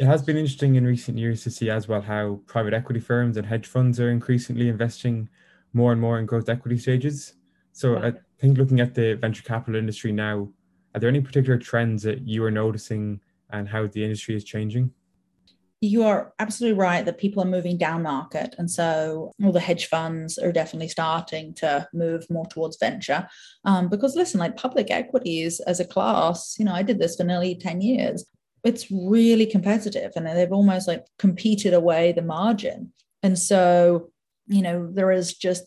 It 0.00 0.06
has 0.06 0.22
been 0.22 0.38
interesting 0.38 0.76
in 0.76 0.86
recent 0.86 1.18
years 1.18 1.42
to 1.42 1.50
see 1.50 1.68
as 1.68 1.86
well 1.86 2.00
how 2.00 2.40
private 2.46 2.72
equity 2.72 3.00
firms 3.00 3.36
and 3.36 3.46
hedge 3.46 3.66
funds 3.66 4.00
are 4.00 4.08
increasingly 4.08 4.70
investing 4.70 5.28
more 5.74 5.92
and 5.92 6.00
more 6.00 6.18
in 6.18 6.24
growth 6.24 6.48
equity 6.48 6.78
stages. 6.78 7.34
So 7.72 7.98
I 7.98 8.14
think 8.38 8.56
looking 8.56 8.80
at 8.80 8.94
the 8.94 9.12
venture 9.16 9.42
capital 9.42 9.76
industry 9.76 10.10
now, 10.10 10.48
are 10.94 11.00
there 11.00 11.10
any 11.10 11.20
particular 11.20 11.58
trends 11.58 12.02
that 12.04 12.26
you 12.26 12.42
are 12.44 12.50
noticing 12.50 13.20
and 13.50 13.68
how 13.68 13.88
the 13.88 14.02
industry 14.02 14.34
is 14.34 14.42
changing? 14.42 14.90
You 15.82 16.04
are 16.04 16.32
absolutely 16.38 16.78
right 16.78 17.04
that 17.04 17.18
people 17.18 17.42
are 17.42 17.46
moving 17.46 17.76
down 17.76 18.02
market. 18.02 18.54
And 18.56 18.70
so 18.70 19.32
all 19.44 19.52
the 19.52 19.60
hedge 19.60 19.88
funds 19.88 20.38
are 20.38 20.50
definitely 20.50 20.88
starting 20.88 21.52
to 21.56 21.86
move 21.92 22.24
more 22.30 22.46
towards 22.46 22.78
venture. 22.78 23.28
Um, 23.66 23.90
because 23.90 24.16
listen, 24.16 24.40
like 24.40 24.56
public 24.56 24.90
equities 24.90 25.60
as 25.60 25.78
a 25.78 25.84
class, 25.84 26.56
you 26.58 26.64
know, 26.64 26.72
I 26.72 26.82
did 26.82 26.98
this 26.98 27.16
for 27.16 27.24
nearly 27.24 27.54
10 27.54 27.82
years. 27.82 28.24
It's 28.64 28.90
really 28.90 29.46
competitive 29.46 30.12
and 30.16 30.26
they've 30.26 30.52
almost 30.52 30.88
like 30.88 31.04
competed 31.18 31.74
away 31.74 32.12
the 32.12 32.22
margin. 32.22 32.92
And 33.22 33.38
so, 33.38 34.10
you 34.46 34.62
know, 34.62 34.90
there 34.92 35.10
is 35.10 35.34
just 35.34 35.64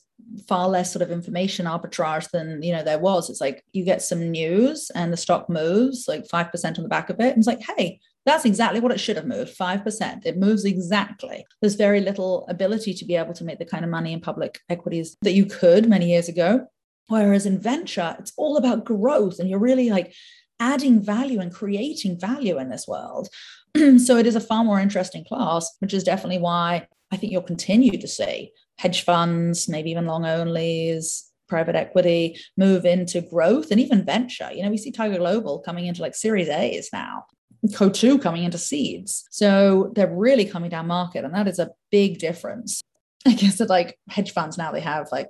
far 0.47 0.67
less 0.67 0.91
sort 0.91 1.01
of 1.01 1.11
information 1.11 1.65
arbitrage 1.65 2.29
than 2.31 2.61
you 2.61 2.71
know 2.71 2.83
there 2.83 2.99
was. 2.99 3.29
It's 3.29 3.41
like 3.41 3.63
you 3.73 3.83
get 3.83 4.01
some 4.01 4.31
news 4.31 4.91
and 4.95 5.11
the 5.11 5.17
stock 5.17 5.49
moves 5.49 6.05
like 6.07 6.27
5% 6.27 6.77
on 6.77 6.83
the 6.83 6.89
back 6.89 7.09
of 7.09 7.19
it. 7.19 7.29
And 7.29 7.37
it's 7.37 7.47
like 7.47 7.61
hey 7.61 7.99
that's 8.25 8.45
exactly 8.45 8.79
what 8.79 8.93
it 8.93 8.99
should 8.99 9.17
have 9.17 9.25
moved 9.25 9.57
5% 9.57 10.25
it 10.25 10.37
moves 10.37 10.65
exactly. 10.65 11.45
There's 11.61 11.75
very 11.75 11.99
little 11.99 12.45
ability 12.47 12.93
to 12.93 13.05
be 13.05 13.15
able 13.15 13.33
to 13.33 13.43
make 13.43 13.59
the 13.59 13.65
kind 13.65 13.83
of 13.83 13.91
money 13.91 14.13
in 14.13 14.21
public 14.21 14.61
equities 14.69 15.17
that 15.23 15.33
you 15.33 15.45
could 15.45 15.89
many 15.89 16.09
years 16.09 16.29
ago. 16.29 16.67
Whereas 17.07 17.45
in 17.45 17.59
venture 17.59 18.15
it's 18.19 18.33
all 18.37 18.57
about 18.57 18.85
growth 18.85 19.39
and 19.39 19.49
you're 19.49 19.59
really 19.59 19.89
like 19.89 20.13
adding 20.59 21.01
value 21.01 21.39
and 21.39 21.53
creating 21.53 22.19
value 22.19 22.57
in 22.59 22.69
this 22.69 22.87
world 22.87 23.27
so 23.97 24.17
it 24.17 24.27
is 24.27 24.35
a 24.35 24.41
far 24.41 24.63
more 24.63 24.79
interesting 24.79 25.23
class 25.25 25.69
which 25.79 25.93
is 25.93 26.03
definitely 26.03 26.37
why 26.37 26.87
i 27.11 27.17
think 27.17 27.31
you'll 27.31 27.41
continue 27.41 27.97
to 27.97 28.07
see 28.07 28.51
hedge 28.77 29.03
funds, 29.03 29.69
maybe 29.69 29.91
even 29.91 30.05
long 30.05 30.23
onlys, 30.23 31.23
private 31.47 31.75
equity 31.75 32.37
move 32.57 32.85
into 32.85 33.21
growth 33.21 33.71
and 33.71 33.79
even 33.79 34.05
venture. 34.05 34.49
You 34.51 34.63
know, 34.63 34.69
we 34.69 34.77
see 34.77 34.91
Tiger 34.91 35.17
Global 35.17 35.59
coming 35.59 35.85
into 35.85 36.01
like 36.01 36.15
Series 36.15 36.49
A's 36.49 36.89
now. 36.91 37.25
Coatue 37.75 38.19
coming 38.19 38.43
into 38.43 38.57
seeds. 38.57 39.25
So 39.31 39.91
they're 39.95 40.13
really 40.13 40.45
coming 40.45 40.69
down 40.69 40.87
market. 40.87 41.23
And 41.23 41.33
that 41.33 41.47
is 41.47 41.59
a 41.59 41.71
big 41.91 42.19
difference. 42.19 42.81
I 43.25 43.33
guess 43.33 43.59
that 43.59 43.69
like 43.69 43.97
hedge 44.09 44.33
funds 44.33 44.57
now 44.57 44.71
they 44.71 44.81
have 44.81 45.07
like 45.11 45.29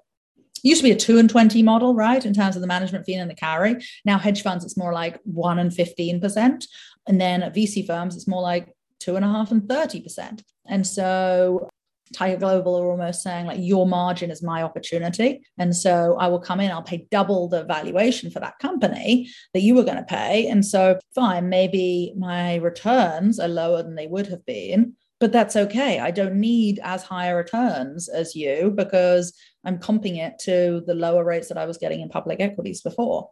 used 0.64 0.82
to 0.82 0.88
be 0.88 0.92
a 0.92 0.96
two 0.96 1.20
and 1.20 1.30
20 1.30 1.62
model, 1.64 1.94
right? 1.94 2.26
In 2.26 2.34
terms 2.34 2.56
of 2.56 2.62
the 2.62 2.68
management 2.68 3.06
fee 3.06 3.16
and 3.16 3.30
the 3.30 3.36
carry. 3.36 3.76
Now 4.06 4.18
hedge 4.18 4.42
funds, 4.42 4.66
it's 4.66 4.78
more 4.78 4.94
like 4.94 5.20
one 5.24 5.60
and 5.60 5.72
15%. 5.72 6.66
And 7.08 7.22
then 7.22 7.44
at 7.44 7.54
VC 7.54 7.86
firms, 7.86 8.16
it's 8.16 8.28
more 8.28 8.42
like 8.42 8.74
two 9.00 9.16
and 9.16 9.26
a 9.26 9.28
half 9.28 9.52
and 9.52 9.62
30%. 9.64 10.42
And 10.66 10.88
so 10.88 11.70
Tiger 12.14 12.38
Global 12.38 12.78
are 12.78 12.92
almost 12.92 13.24
saying 13.24 13.48
like 13.48 13.60
your 13.60 13.88
margin 13.88 14.32
is 14.32 14.44
my 14.44 14.64
opportunity. 14.64 15.42
And 15.58 15.76
so 15.76 16.16
I 16.20 16.28
will 16.28 16.40
come 16.40 16.60
in, 16.60 16.72
I'll 16.72 16.84
pay 16.84 17.08
double 17.12 17.50
the 17.50 17.64
valuation 17.64 18.32
for 18.32 18.40
that 18.40 18.60
company 18.60 19.30
that 19.54 19.62
you 19.62 19.76
were 19.76 19.84
going 19.84 19.98
to 19.98 20.04
pay. 20.04 20.48
And 20.48 20.66
so 20.66 21.00
fine, 21.16 21.50
maybe 21.50 22.14
my 22.18 22.56
returns 22.56 23.40
are 23.40 23.48
lower 23.48 23.84
than 23.84 23.96
they 23.96 24.08
would 24.08 24.28
have 24.28 24.46
been, 24.46 24.96
but 25.24 25.32
that's 25.32 25.56
okay. 25.56 26.02
I 26.02 26.12
don't 26.12 26.36
need 26.36 26.82
as 26.84 27.02
high 27.02 27.30
returns 27.30 28.10
as 28.10 28.36
you 28.36 28.74
because 28.76 29.34
I'm 29.64 29.80
comping 29.80 30.18
it 30.18 30.38
to 30.40 30.84
the 30.86 30.96
lower 30.96 31.24
rates 31.24 31.48
that 31.48 31.58
I 31.58 31.66
was 31.66 31.78
getting 31.78 32.02
in 32.02 32.10
public 32.10 32.42
equities 32.42 32.82
before. 32.82 33.30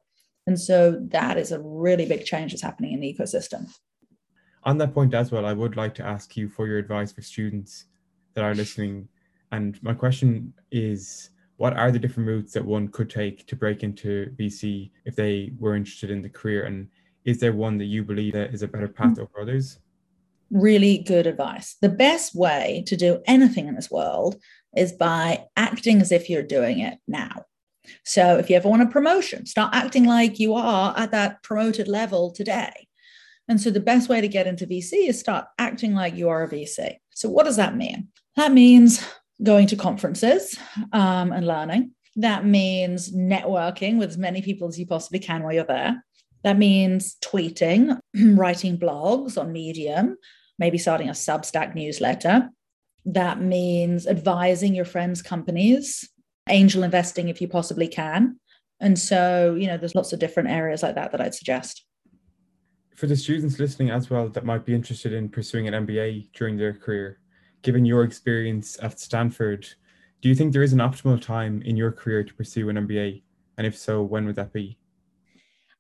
And 0.47 0.58
so 0.58 0.97
that 1.10 1.38
is 1.38 1.51
a 1.51 1.60
really 1.60 2.06
big 2.06 2.23
change 2.23 2.54
that's 2.54 2.62
happening 2.62 2.93
in 2.93 3.01
the 3.01 3.13
ecosystem. 3.13 3.69
On 4.63 4.77
that 4.77 4.93
point 4.93 5.13
as 5.13 5.34
well, 5.34 5.45
I 5.45 5.51
would 5.51 5.75
like 5.75 5.93
to 5.95 6.06
ask 6.06 6.38
you 6.38 6.47
for 6.47 6.65
your 6.65 6.77
advice 6.77 7.12
for 7.12 7.23
students 7.23 7.88
that 8.36 8.45
are 8.45 8.56
listening. 8.56 9.10
And 9.51 9.77
my 9.84 9.93
question 9.93 10.54
is 10.71 11.32
what 11.58 11.75
are 11.75 11.91
the 11.91 11.99
different 11.99 12.30
routes 12.30 12.54
that 12.54 12.63
one 12.63 12.88
could 12.88 13.10
take 13.10 13.45
to 13.47 13.58
break 13.58 13.84
into 13.84 14.34
VC 14.39 14.91
if 15.04 15.17
they 15.17 15.51
were 15.60 15.75
interested 15.75 16.10
in 16.10 16.21
the 16.21 16.30
career? 16.30 16.63
And 16.63 16.88
is 17.25 17.41
there 17.41 17.51
one 17.51 17.77
that 17.80 17.91
you 17.91 18.06
believe 18.06 18.32
that 18.32 18.54
is 18.54 18.63
a 18.63 18.67
better 18.69 18.88
path 18.88 19.17
mm. 19.17 19.23
over 19.23 19.41
others? 19.41 19.80
Really 20.52 21.00
good 21.00 21.28
advice. 21.28 21.76
The 21.82 21.90
best 21.90 22.36
way 22.36 22.84
to 22.88 22.98
do 22.98 23.22
anything 23.26 23.68
in 23.68 23.76
this 23.76 23.90
world 23.90 24.42
is 24.76 24.92
by 24.92 25.46
acting 25.56 26.02
as 26.02 26.12
if 26.12 26.30
you're 26.30 26.44
doing 26.44 26.80
it 26.80 26.98
now. 27.08 27.46
So 28.04 28.38
if 28.38 28.50
you 28.50 28.56
ever 28.56 28.70
want 28.70 28.84
a 28.84 28.88
promotion, 28.88 29.46
start 29.46 29.74
acting 29.74 30.06
like 30.06 30.40
you 30.40 30.54
are 30.54 30.94
at 30.98 31.12
that 31.12 31.42
promoted 31.44 31.88
level 31.88 32.32
today. 32.32 32.88
And 33.48 33.60
so 33.60 33.70
the 33.70 33.80
best 33.80 34.08
way 34.08 34.22
to 34.22 34.28
get 34.28 34.48
into 34.48 34.68
VC 34.68 35.10
is 35.10 35.20
start 35.20 35.46
acting 35.58 35.94
like 35.94 36.16
you 36.16 36.30
are 36.30 36.44
a 36.44 36.50
VC. 36.50 36.98
So 37.10 37.30
what 37.30 37.46
does 37.46 37.58
that 37.58 37.76
mean? 37.76 38.10
That 38.36 38.54
means 38.54 39.06
going 39.44 39.68
to 39.68 39.76
conferences 39.76 40.58
um, 40.94 41.32
and 41.32 41.46
learning. 41.46 41.92
That 42.16 42.46
means 42.46 43.12
networking 43.12 43.98
with 43.98 44.10
as 44.10 44.18
many 44.18 44.42
people 44.42 44.68
as 44.68 44.80
you 44.80 44.86
possibly 44.86 45.20
can 45.20 45.44
while 45.44 45.54
you're 45.54 45.64
there. 45.64 46.04
That 46.44 46.58
means 46.58 47.18
tweeting, 47.22 48.00
writing 48.16 48.78
blogs 48.78 49.40
on 49.40 49.52
Medium, 49.52 50.18
maybe 50.62 50.78
starting 50.78 51.10
a 51.10 51.13
Substack 51.13 51.74
newsletter. 51.74 52.47
That 53.04 53.41
means 53.41 54.06
advising 54.06 54.76
your 54.76 54.86
friends' 54.86 55.24
companies, 55.24 56.08
angel 56.47 56.84
investing 56.84 57.30
if 57.30 57.41
you 57.41 57.47
possibly 57.47 57.88
can. 57.88 58.39
And 58.80 58.97
so, 58.97 59.56
you 59.60 59.65
know, 59.65 59.78
there's 59.78 59.95
lots 59.95 60.13
of 60.13 60.19
different 60.19 60.50
areas 60.50 60.84
like 60.84 60.93
that 60.95 61.12
that 61.12 61.19
I'd 61.19 61.34
suggest. 61.34 61.84
For 62.95 63.08
the 63.08 63.15
students 63.15 63.58
listening 63.58 63.89
as 63.89 64.12
well 64.12 64.30
that 64.30 64.45
might 64.45 64.63
be 64.63 64.76
interested 64.76 65.13
in 65.13 65.30
pursuing 65.30 65.67
an 65.67 65.88
MBA 65.88 66.32
during 66.34 66.58
their 66.58 66.74
career, 66.74 67.19
given 67.63 67.84
your 67.84 68.04
experience 68.04 68.78
at 68.84 69.00
Stanford, 69.00 69.67
do 70.21 70.30
you 70.30 70.36
think 70.36 70.54
there 70.54 70.62
is 70.62 70.74
an 70.74 70.80
optimal 70.80 71.19
time 71.19 71.63
in 71.63 71.76
your 71.76 71.91
career 71.91 72.24
to 72.24 72.34
pursue 72.36 72.69
an 72.69 72.76
MBA? 72.76 73.24
And 73.58 73.65
if 73.65 73.76
so, 73.76 74.04
when 74.04 74.26
would 74.28 74.36
that 74.36 74.54
be? 74.54 74.78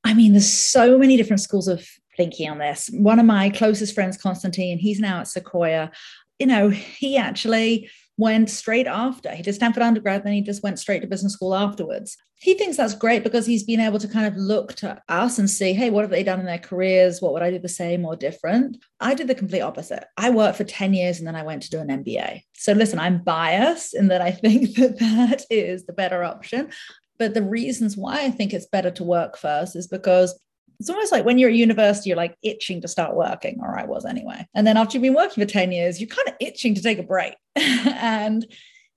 I 0.03 0.15
mean, 0.15 0.31
there's 0.33 0.51
so 0.51 0.97
many 0.97 1.17
different 1.17 1.41
schools 1.41 1.67
of 1.67 1.87
thinking 2.17 2.49
on 2.49 2.57
this. 2.57 2.89
One 2.93 3.19
of 3.19 3.25
my 3.25 3.49
closest 3.49 3.95
friends, 3.95 4.17
Konstantine, 4.17 4.77
he's 4.77 4.99
now 4.99 5.19
at 5.19 5.27
Sequoia. 5.27 5.91
You 6.39 6.47
know, 6.47 6.69
he 6.69 7.17
actually 7.17 7.89
went 8.17 8.49
straight 8.49 8.87
after. 8.87 9.31
He 9.31 9.41
did 9.41 9.55
Stanford 9.55 9.83
undergrad, 9.83 10.23
then 10.23 10.33
he 10.33 10.41
just 10.41 10.63
went 10.63 10.79
straight 10.79 11.01
to 11.01 11.07
business 11.07 11.33
school 11.33 11.55
afterwards. 11.55 12.17
He 12.35 12.55
thinks 12.55 12.77
that's 12.77 12.95
great 12.95 13.23
because 13.23 13.45
he's 13.45 13.63
been 13.63 13.79
able 13.79 13.99
to 13.99 14.07
kind 14.07 14.25
of 14.25 14.35
look 14.35 14.73
to 14.75 14.99
us 15.09 15.37
and 15.37 15.49
see, 15.49 15.73
hey, 15.73 15.89
what 15.89 16.01
have 16.01 16.09
they 16.09 16.23
done 16.23 16.39
in 16.39 16.45
their 16.45 16.57
careers? 16.57 17.21
What 17.21 17.33
would 17.33 17.43
I 17.43 17.51
do 17.51 17.59
the 17.59 17.69
same 17.69 18.05
or 18.05 18.15
different? 18.15 18.77
I 18.99 19.13
did 19.13 19.27
the 19.27 19.35
complete 19.35 19.61
opposite. 19.61 20.05
I 20.17 20.31
worked 20.31 20.57
for 20.57 20.63
10 20.63 20.93
years 20.93 21.19
and 21.19 21.27
then 21.27 21.35
I 21.35 21.43
went 21.43 21.63
to 21.63 21.69
do 21.69 21.79
an 21.79 21.87
MBA. 21.87 22.41
So 22.53 22.73
listen, 22.73 22.99
I'm 22.99 23.23
biased 23.23 23.95
in 23.95 24.07
that 24.07 24.21
I 24.21 24.31
think 24.43 24.75
that 24.75 24.99
that 24.99 25.45
is 25.49 25.85
the 25.85 25.93
better 25.93 26.23
option. 26.23 26.69
But 27.17 27.35
the 27.35 27.43
reasons 27.43 27.95
why 27.95 28.23
I 28.23 28.31
think 28.31 28.53
it's 28.53 28.65
better 28.65 28.91
to 28.91 29.03
work 29.03 29.37
first 29.37 29.75
is 29.75 29.87
because 29.87 30.39
it's 30.81 30.89
almost 30.89 31.11
like 31.11 31.25
when 31.25 31.37
you're 31.37 31.51
at 31.51 31.55
university, 31.55 32.09
you're 32.09 32.17
like 32.17 32.35
itching 32.41 32.81
to 32.81 32.87
start 32.87 33.15
working, 33.15 33.59
or 33.61 33.77
I 33.77 33.85
was 33.85 34.03
anyway. 34.03 34.47
And 34.55 34.65
then 34.65 34.77
after 34.77 34.97
you've 34.97 35.03
been 35.03 35.13
working 35.13 35.43
for 35.43 35.47
10 35.47 35.71
years, 35.71 36.01
you're 36.01 36.07
kind 36.07 36.27
of 36.27 36.33
itching 36.39 36.73
to 36.73 36.81
take 36.81 36.97
a 36.97 37.03
break. 37.03 37.35
and 37.55 38.43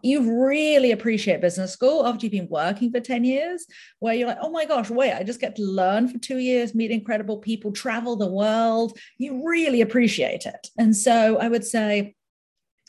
you 0.03 0.43
really 0.47 0.93
appreciate 0.93 1.43
business 1.43 1.73
school 1.75 2.07
after 2.07 2.25
you've 2.25 2.33
been 2.33 2.49
working 2.49 2.91
for 2.91 3.01
10 3.01 3.25
years, 3.25 3.67
where 3.99 4.15
you're 4.15 4.29
like, 4.29 4.39
oh 4.41 4.51
my 4.51 4.65
gosh, 4.65 4.89
wait, 4.89 5.13
I 5.13 5.25
just 5.25 5.43
get 5.43 5.57
to 5.57 5.63
learn 5.63 6.09
for 6.09 6.17
two 6.17 6.39
years, 6.39 6.75
meet 6.75 6.91
incredible 6.91 7.37
people, 7.37 7.71
travel 7.71 8.17
the 8.17 8.29
world. 8.29 8.99
You 9.19 9.47
really 9.47 9.83
appreciate 9.83 10.47
it. 10.47 10.69
And 10.79 10.97
so 10.97 11.37
I 11.37 11.49
would 11.49 11.67
say, 11.67 12.15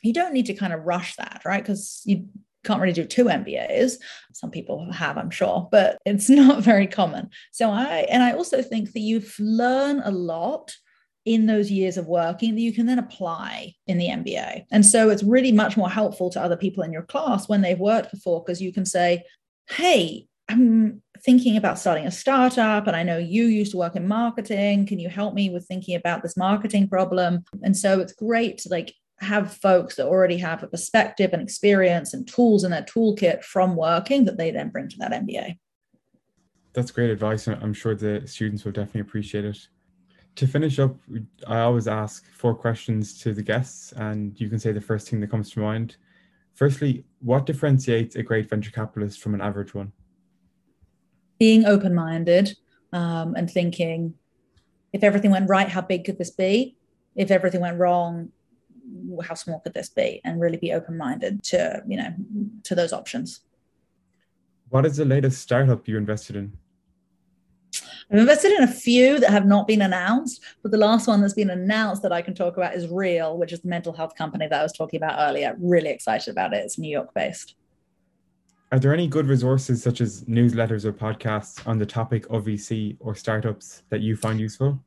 you 0.03 0.13
don't 0.13 0.33
need 0.33 0.45
to 0.45 0.53
kind 0.53 0.71
of 0.71 0.85
rush 0.85 1.17
that, 1.17 1.41
right? 1.43 1.61
Because 1.61 2.01
you 2.05 2.29
can't 2.65 2.81
really 2.81 2.93
do 2.93 3.05
two 3.05 3.25
MBAs. 3.25 3.93
Some 4.33 4.51
people 4.51 4.91
have, 4.91 5.17
I'm 5.17 5.29
sure, 5.29 5.67
but 5.71 5.97
it's 6.05 6.29
not 6.41 6.63
very 6.63 6.87
common. 6.87 7.29
So 7.51 7.69
I, 7.69 8.05
and 8.09 8.23
I 8.23 8.33
also 8.33 8.61
think 8.61 8.93
that 8.93 8.99
you 8.99 9.23
learn 9.39 10.01
a 10.03 10.11
lot 10.11 10.75
in 11.25 11.47
those 11.47 11.71
years 11.71 11.97
of 11.97 12.05
working 12.05 12.53
that 12.53 12.61
you 12.61 12.71
can 12.71 12.85
then 12.85 12.99
apply 12.99 13.73
in 13.87 13.97
the 13.97 14.07
MBA. 14.07 14.65
And 14.71 14.85
so 14.85 15.09
it's 15.09 15.23
really 15.23 15.51
much 15.51 15.75
more 15.75 15.89
helpful 15.89 16.29
to 16.29 16.41
other 16.41 16.55
people 16.55 16.83
in 16.83 16.93
your 16.93 17.01
class 17.01 17.49
when 17.49 17.61
they've 17.61 17.79
worked 17.79 18.11
before, 18.11 18.43
because 18.43 18.61
you 18.61 18.71
can 18.71 18.85
say, 18.85 19.23
hey, 19.67 20.27
I'm 20.47 21.01
thinking 21.23 21.57
about 21.57 21.79
starting 21.79 22.05
a 22.05 22.11
startup 22.11 22.85
and 22.85 22.95
I 22.95 23.01
know 23.01 23.17
you 23.17 23.45
used 23.45 23.71
to 23.71 23.77
work 23.77 23.95
in 23.95 24.07
marketing. 24.07 24.85
Can 24.85 24.99
you 24.99 25.09
help 25.09 25.33
me 25.33 25.49
with 25.49 25.65
thinking 25.67 25.95
about 25.95 26.21
this 26.21 26.37
marketing 26.37 26.87
problem? 26.87 27.43
And 27.63 27.75
so 27.75 27.99
it's 27.99 28.13
great 28.13 28.59
to 28.59 28.69
like 28.69 28.93
have 29.19 29.53
folks 29.53 29.95
that 29.95 30.07
already 30.07 30.37
have 30.37 30.63
a 30.63 30.67
perspective 30.67 31.31
and 31.33 31.41
experience 31.41 32.13
and 32.13 32.27
tools 32.27 32.63
in 32.63 32.71
their 32.71 32.83
toolkit 32.83 33.43
from 33.43 33.75
working 33.75 34.25
that 34.25 34.37
they 34.37 34.51
then 34.51 34.69
bring 34.69 34.89
to 34.89 34.97
that 34.97 35.11
MBA. 35.11 35.57
That's 36.73 36.91
great 36.91 37.09
advice, 37.09 37.47
and 37.47 37.61
I'm 37.63 37.73
sure 37.73 37.95
the 37.95 38.23
students 38.25 38.65
will 38.65 38.73
definitely 38.73 39.01
appreciate 39.01 39.45
it. 39.45 39.57
To 40.35 40.47
finish 40.47 40.79
up, 40.79 40.97
I 41.47 41.61
always 41.61 41.87
ask 41.87 42.25
four 42.33 42.53
questions 42.53 43.17
to 43.21 43.33
the 43.33 43.41
guests, 43.41 43.93
and 43.93 44.37
you 44.39 44.49
can 44.49 44.59
say 44.59 44.73
the 44.73 44.81
first 44.81 45.09
thing 45.09 45.21
that 45.21 45.31
comes 45.31 45.51
to 45.51 45.61
mind. 45.61 45.95
Firstly, 46.53 47.05
what 47.19 47.45
differentiates 47.45 48.17
a 48.17 48.23
great 48.23 48.49
venture 48.49 48.71
capitalist 48.71 49.21
from 49.21 49.33
an 49.33 49.41
average 49.41 49.73
one? 49.73 49.93
Being 51.39 51.65
open 51.65 51.95
minded 51.95 52.55
um, 52.91 53.35
and 53.35 53.49
thinking 53.49 54.15
if 54.91 55.03
everything 55.03 55.31
went 55.31 55.49
right, 55.49 55.67
how 55.67 55.81
big 55.81 56.05
could 56.05 56.17
this 56.17 56.31
be? 56.31 56.77
If 57.15 57.31
everything 57.31 57.61
went 57.61 57.79
wrong, 57.79 58.31
how 59.23 59.33
small 59.35 59.59
could 59.59 59.73
this 59.73 59.89
be? 59.89 60.21
And 60.23 60.39
really 60.39 60.57
be 60.57 60.73
open 60.73 60.97
minded 60.97 61.43
to, 61.43 61.83
you 61.87 61.97
know, 61.97 62.13
to 62.63 62.75
those 62.75 62.93
options. 62.93 63.41
What 64.69 64.85
is 64.85 64.97
the 64.97 65.05
latest 65.05 65.41
startup 65.41 65.87
you 65.87 65.97
invested 65.97 66.35
in? 66.35 66.57
I've 68.11 68.19
invested 68.19 68.51
in 68.51 68.63
a 68.63 68.67
few 68.67 69.19
that 69.19 69.31
have 69.31 69.45
not 69.45 69.67
been 69.67 69.81
announced, 69.81 70.43
but 70.61 70.71
the 70.71 70.77
last 70.77 71.07
one 71.07 71.21
that's 71.21 71.33
been 71.33 71.49
announced 71.49 72.03
that 72.03 72.11
I 72.11 72.21
can 72.21 72.35
talk 72.35 72.55
about 72.55 72.75
is 72.75 72.87
Real, 72.87 73.37
which 73.37 73.51
is 73.51 73.61
the 73.61 73.67
mental 73.67 73.93
health 73.93 74.15
company 74.15 74.47
that 74.47 74.59
I 74.59 74.63
was 74.63 74.73
talking 74.73 74.97
about 74.97 75.17
earlier. 75.19 75.55
Really 75.59 75.89
excited 75.89 76.31
about 76.31 76.53
it. 76.53 76.57
It's 76.57 76.77
New 76.77 76.89
York 76.89 77.13
based. 77.15 77.55
Are 78.71 78.79
there 78.79 78.93
any 78.93 79.07
good 79.07 79.27
resources 79.27 79.81
such 79.81 80.01
as 80.01 80.23
newsletters 80.25 80.85
or 80.85 80.93
podcasts 80.93 81.65
on 81.67 81.77
the 81.77 81.85
topic 81.85 82.25
of 82.29 82.45
VC 82.45 82.97
or 82.99 83.15
startups 83.15 83.83
that 83.89 84.01
you 84.01 84.15
find 84.15 84.39
useful? 84.39 84.79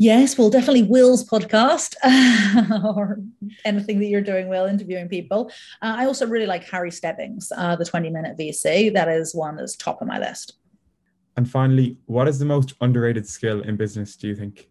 Yes, 0.00 0.38
well, 0.38 0.48
definitely 0.48 0.84
Will's 0.84 1.28
podcast 1.28 1.94
or 2.96 3.18
anything 3.66 3.98
that 3.98 4.06
you're 4.06 4.22
doing, 4.22 4.48
Will, 4.48 4.64
interviewing 4.64 5.10
people. 5.10 5.52
Uh, 5.82 5.94
I 5.98 6.06
also 6.06 6.26
really 6.26 6.46
like 6.46 6.64
Harry 6.70 6.90
Stebbings, 6.90 7.52
uh, 7.54 7.76
the 7.76 7.84
20 7.84 8.08
minute 8.08 8.38
VC. 8.38 8.94
That 8.94 9.10
is 9.10 9.34
one 9.34 9.56
that's 9.56 9.76
top 9.76 10.00
of 10.00 10.08
my 10.08 10.18
list. 10.18 10.54
And 11.36 11.46
finally, 11.46 11.98
what 12.06 12.28
is 12.28 12.38
the 12.38 12.46
most 12.46 12.72
underrated 12.80 13.28
skill 13.28 13.60
in 13.60 13.76
business, 13.76 14.16
do 14.16 14.26
you 14.26 14.34
think? 14.34 14.70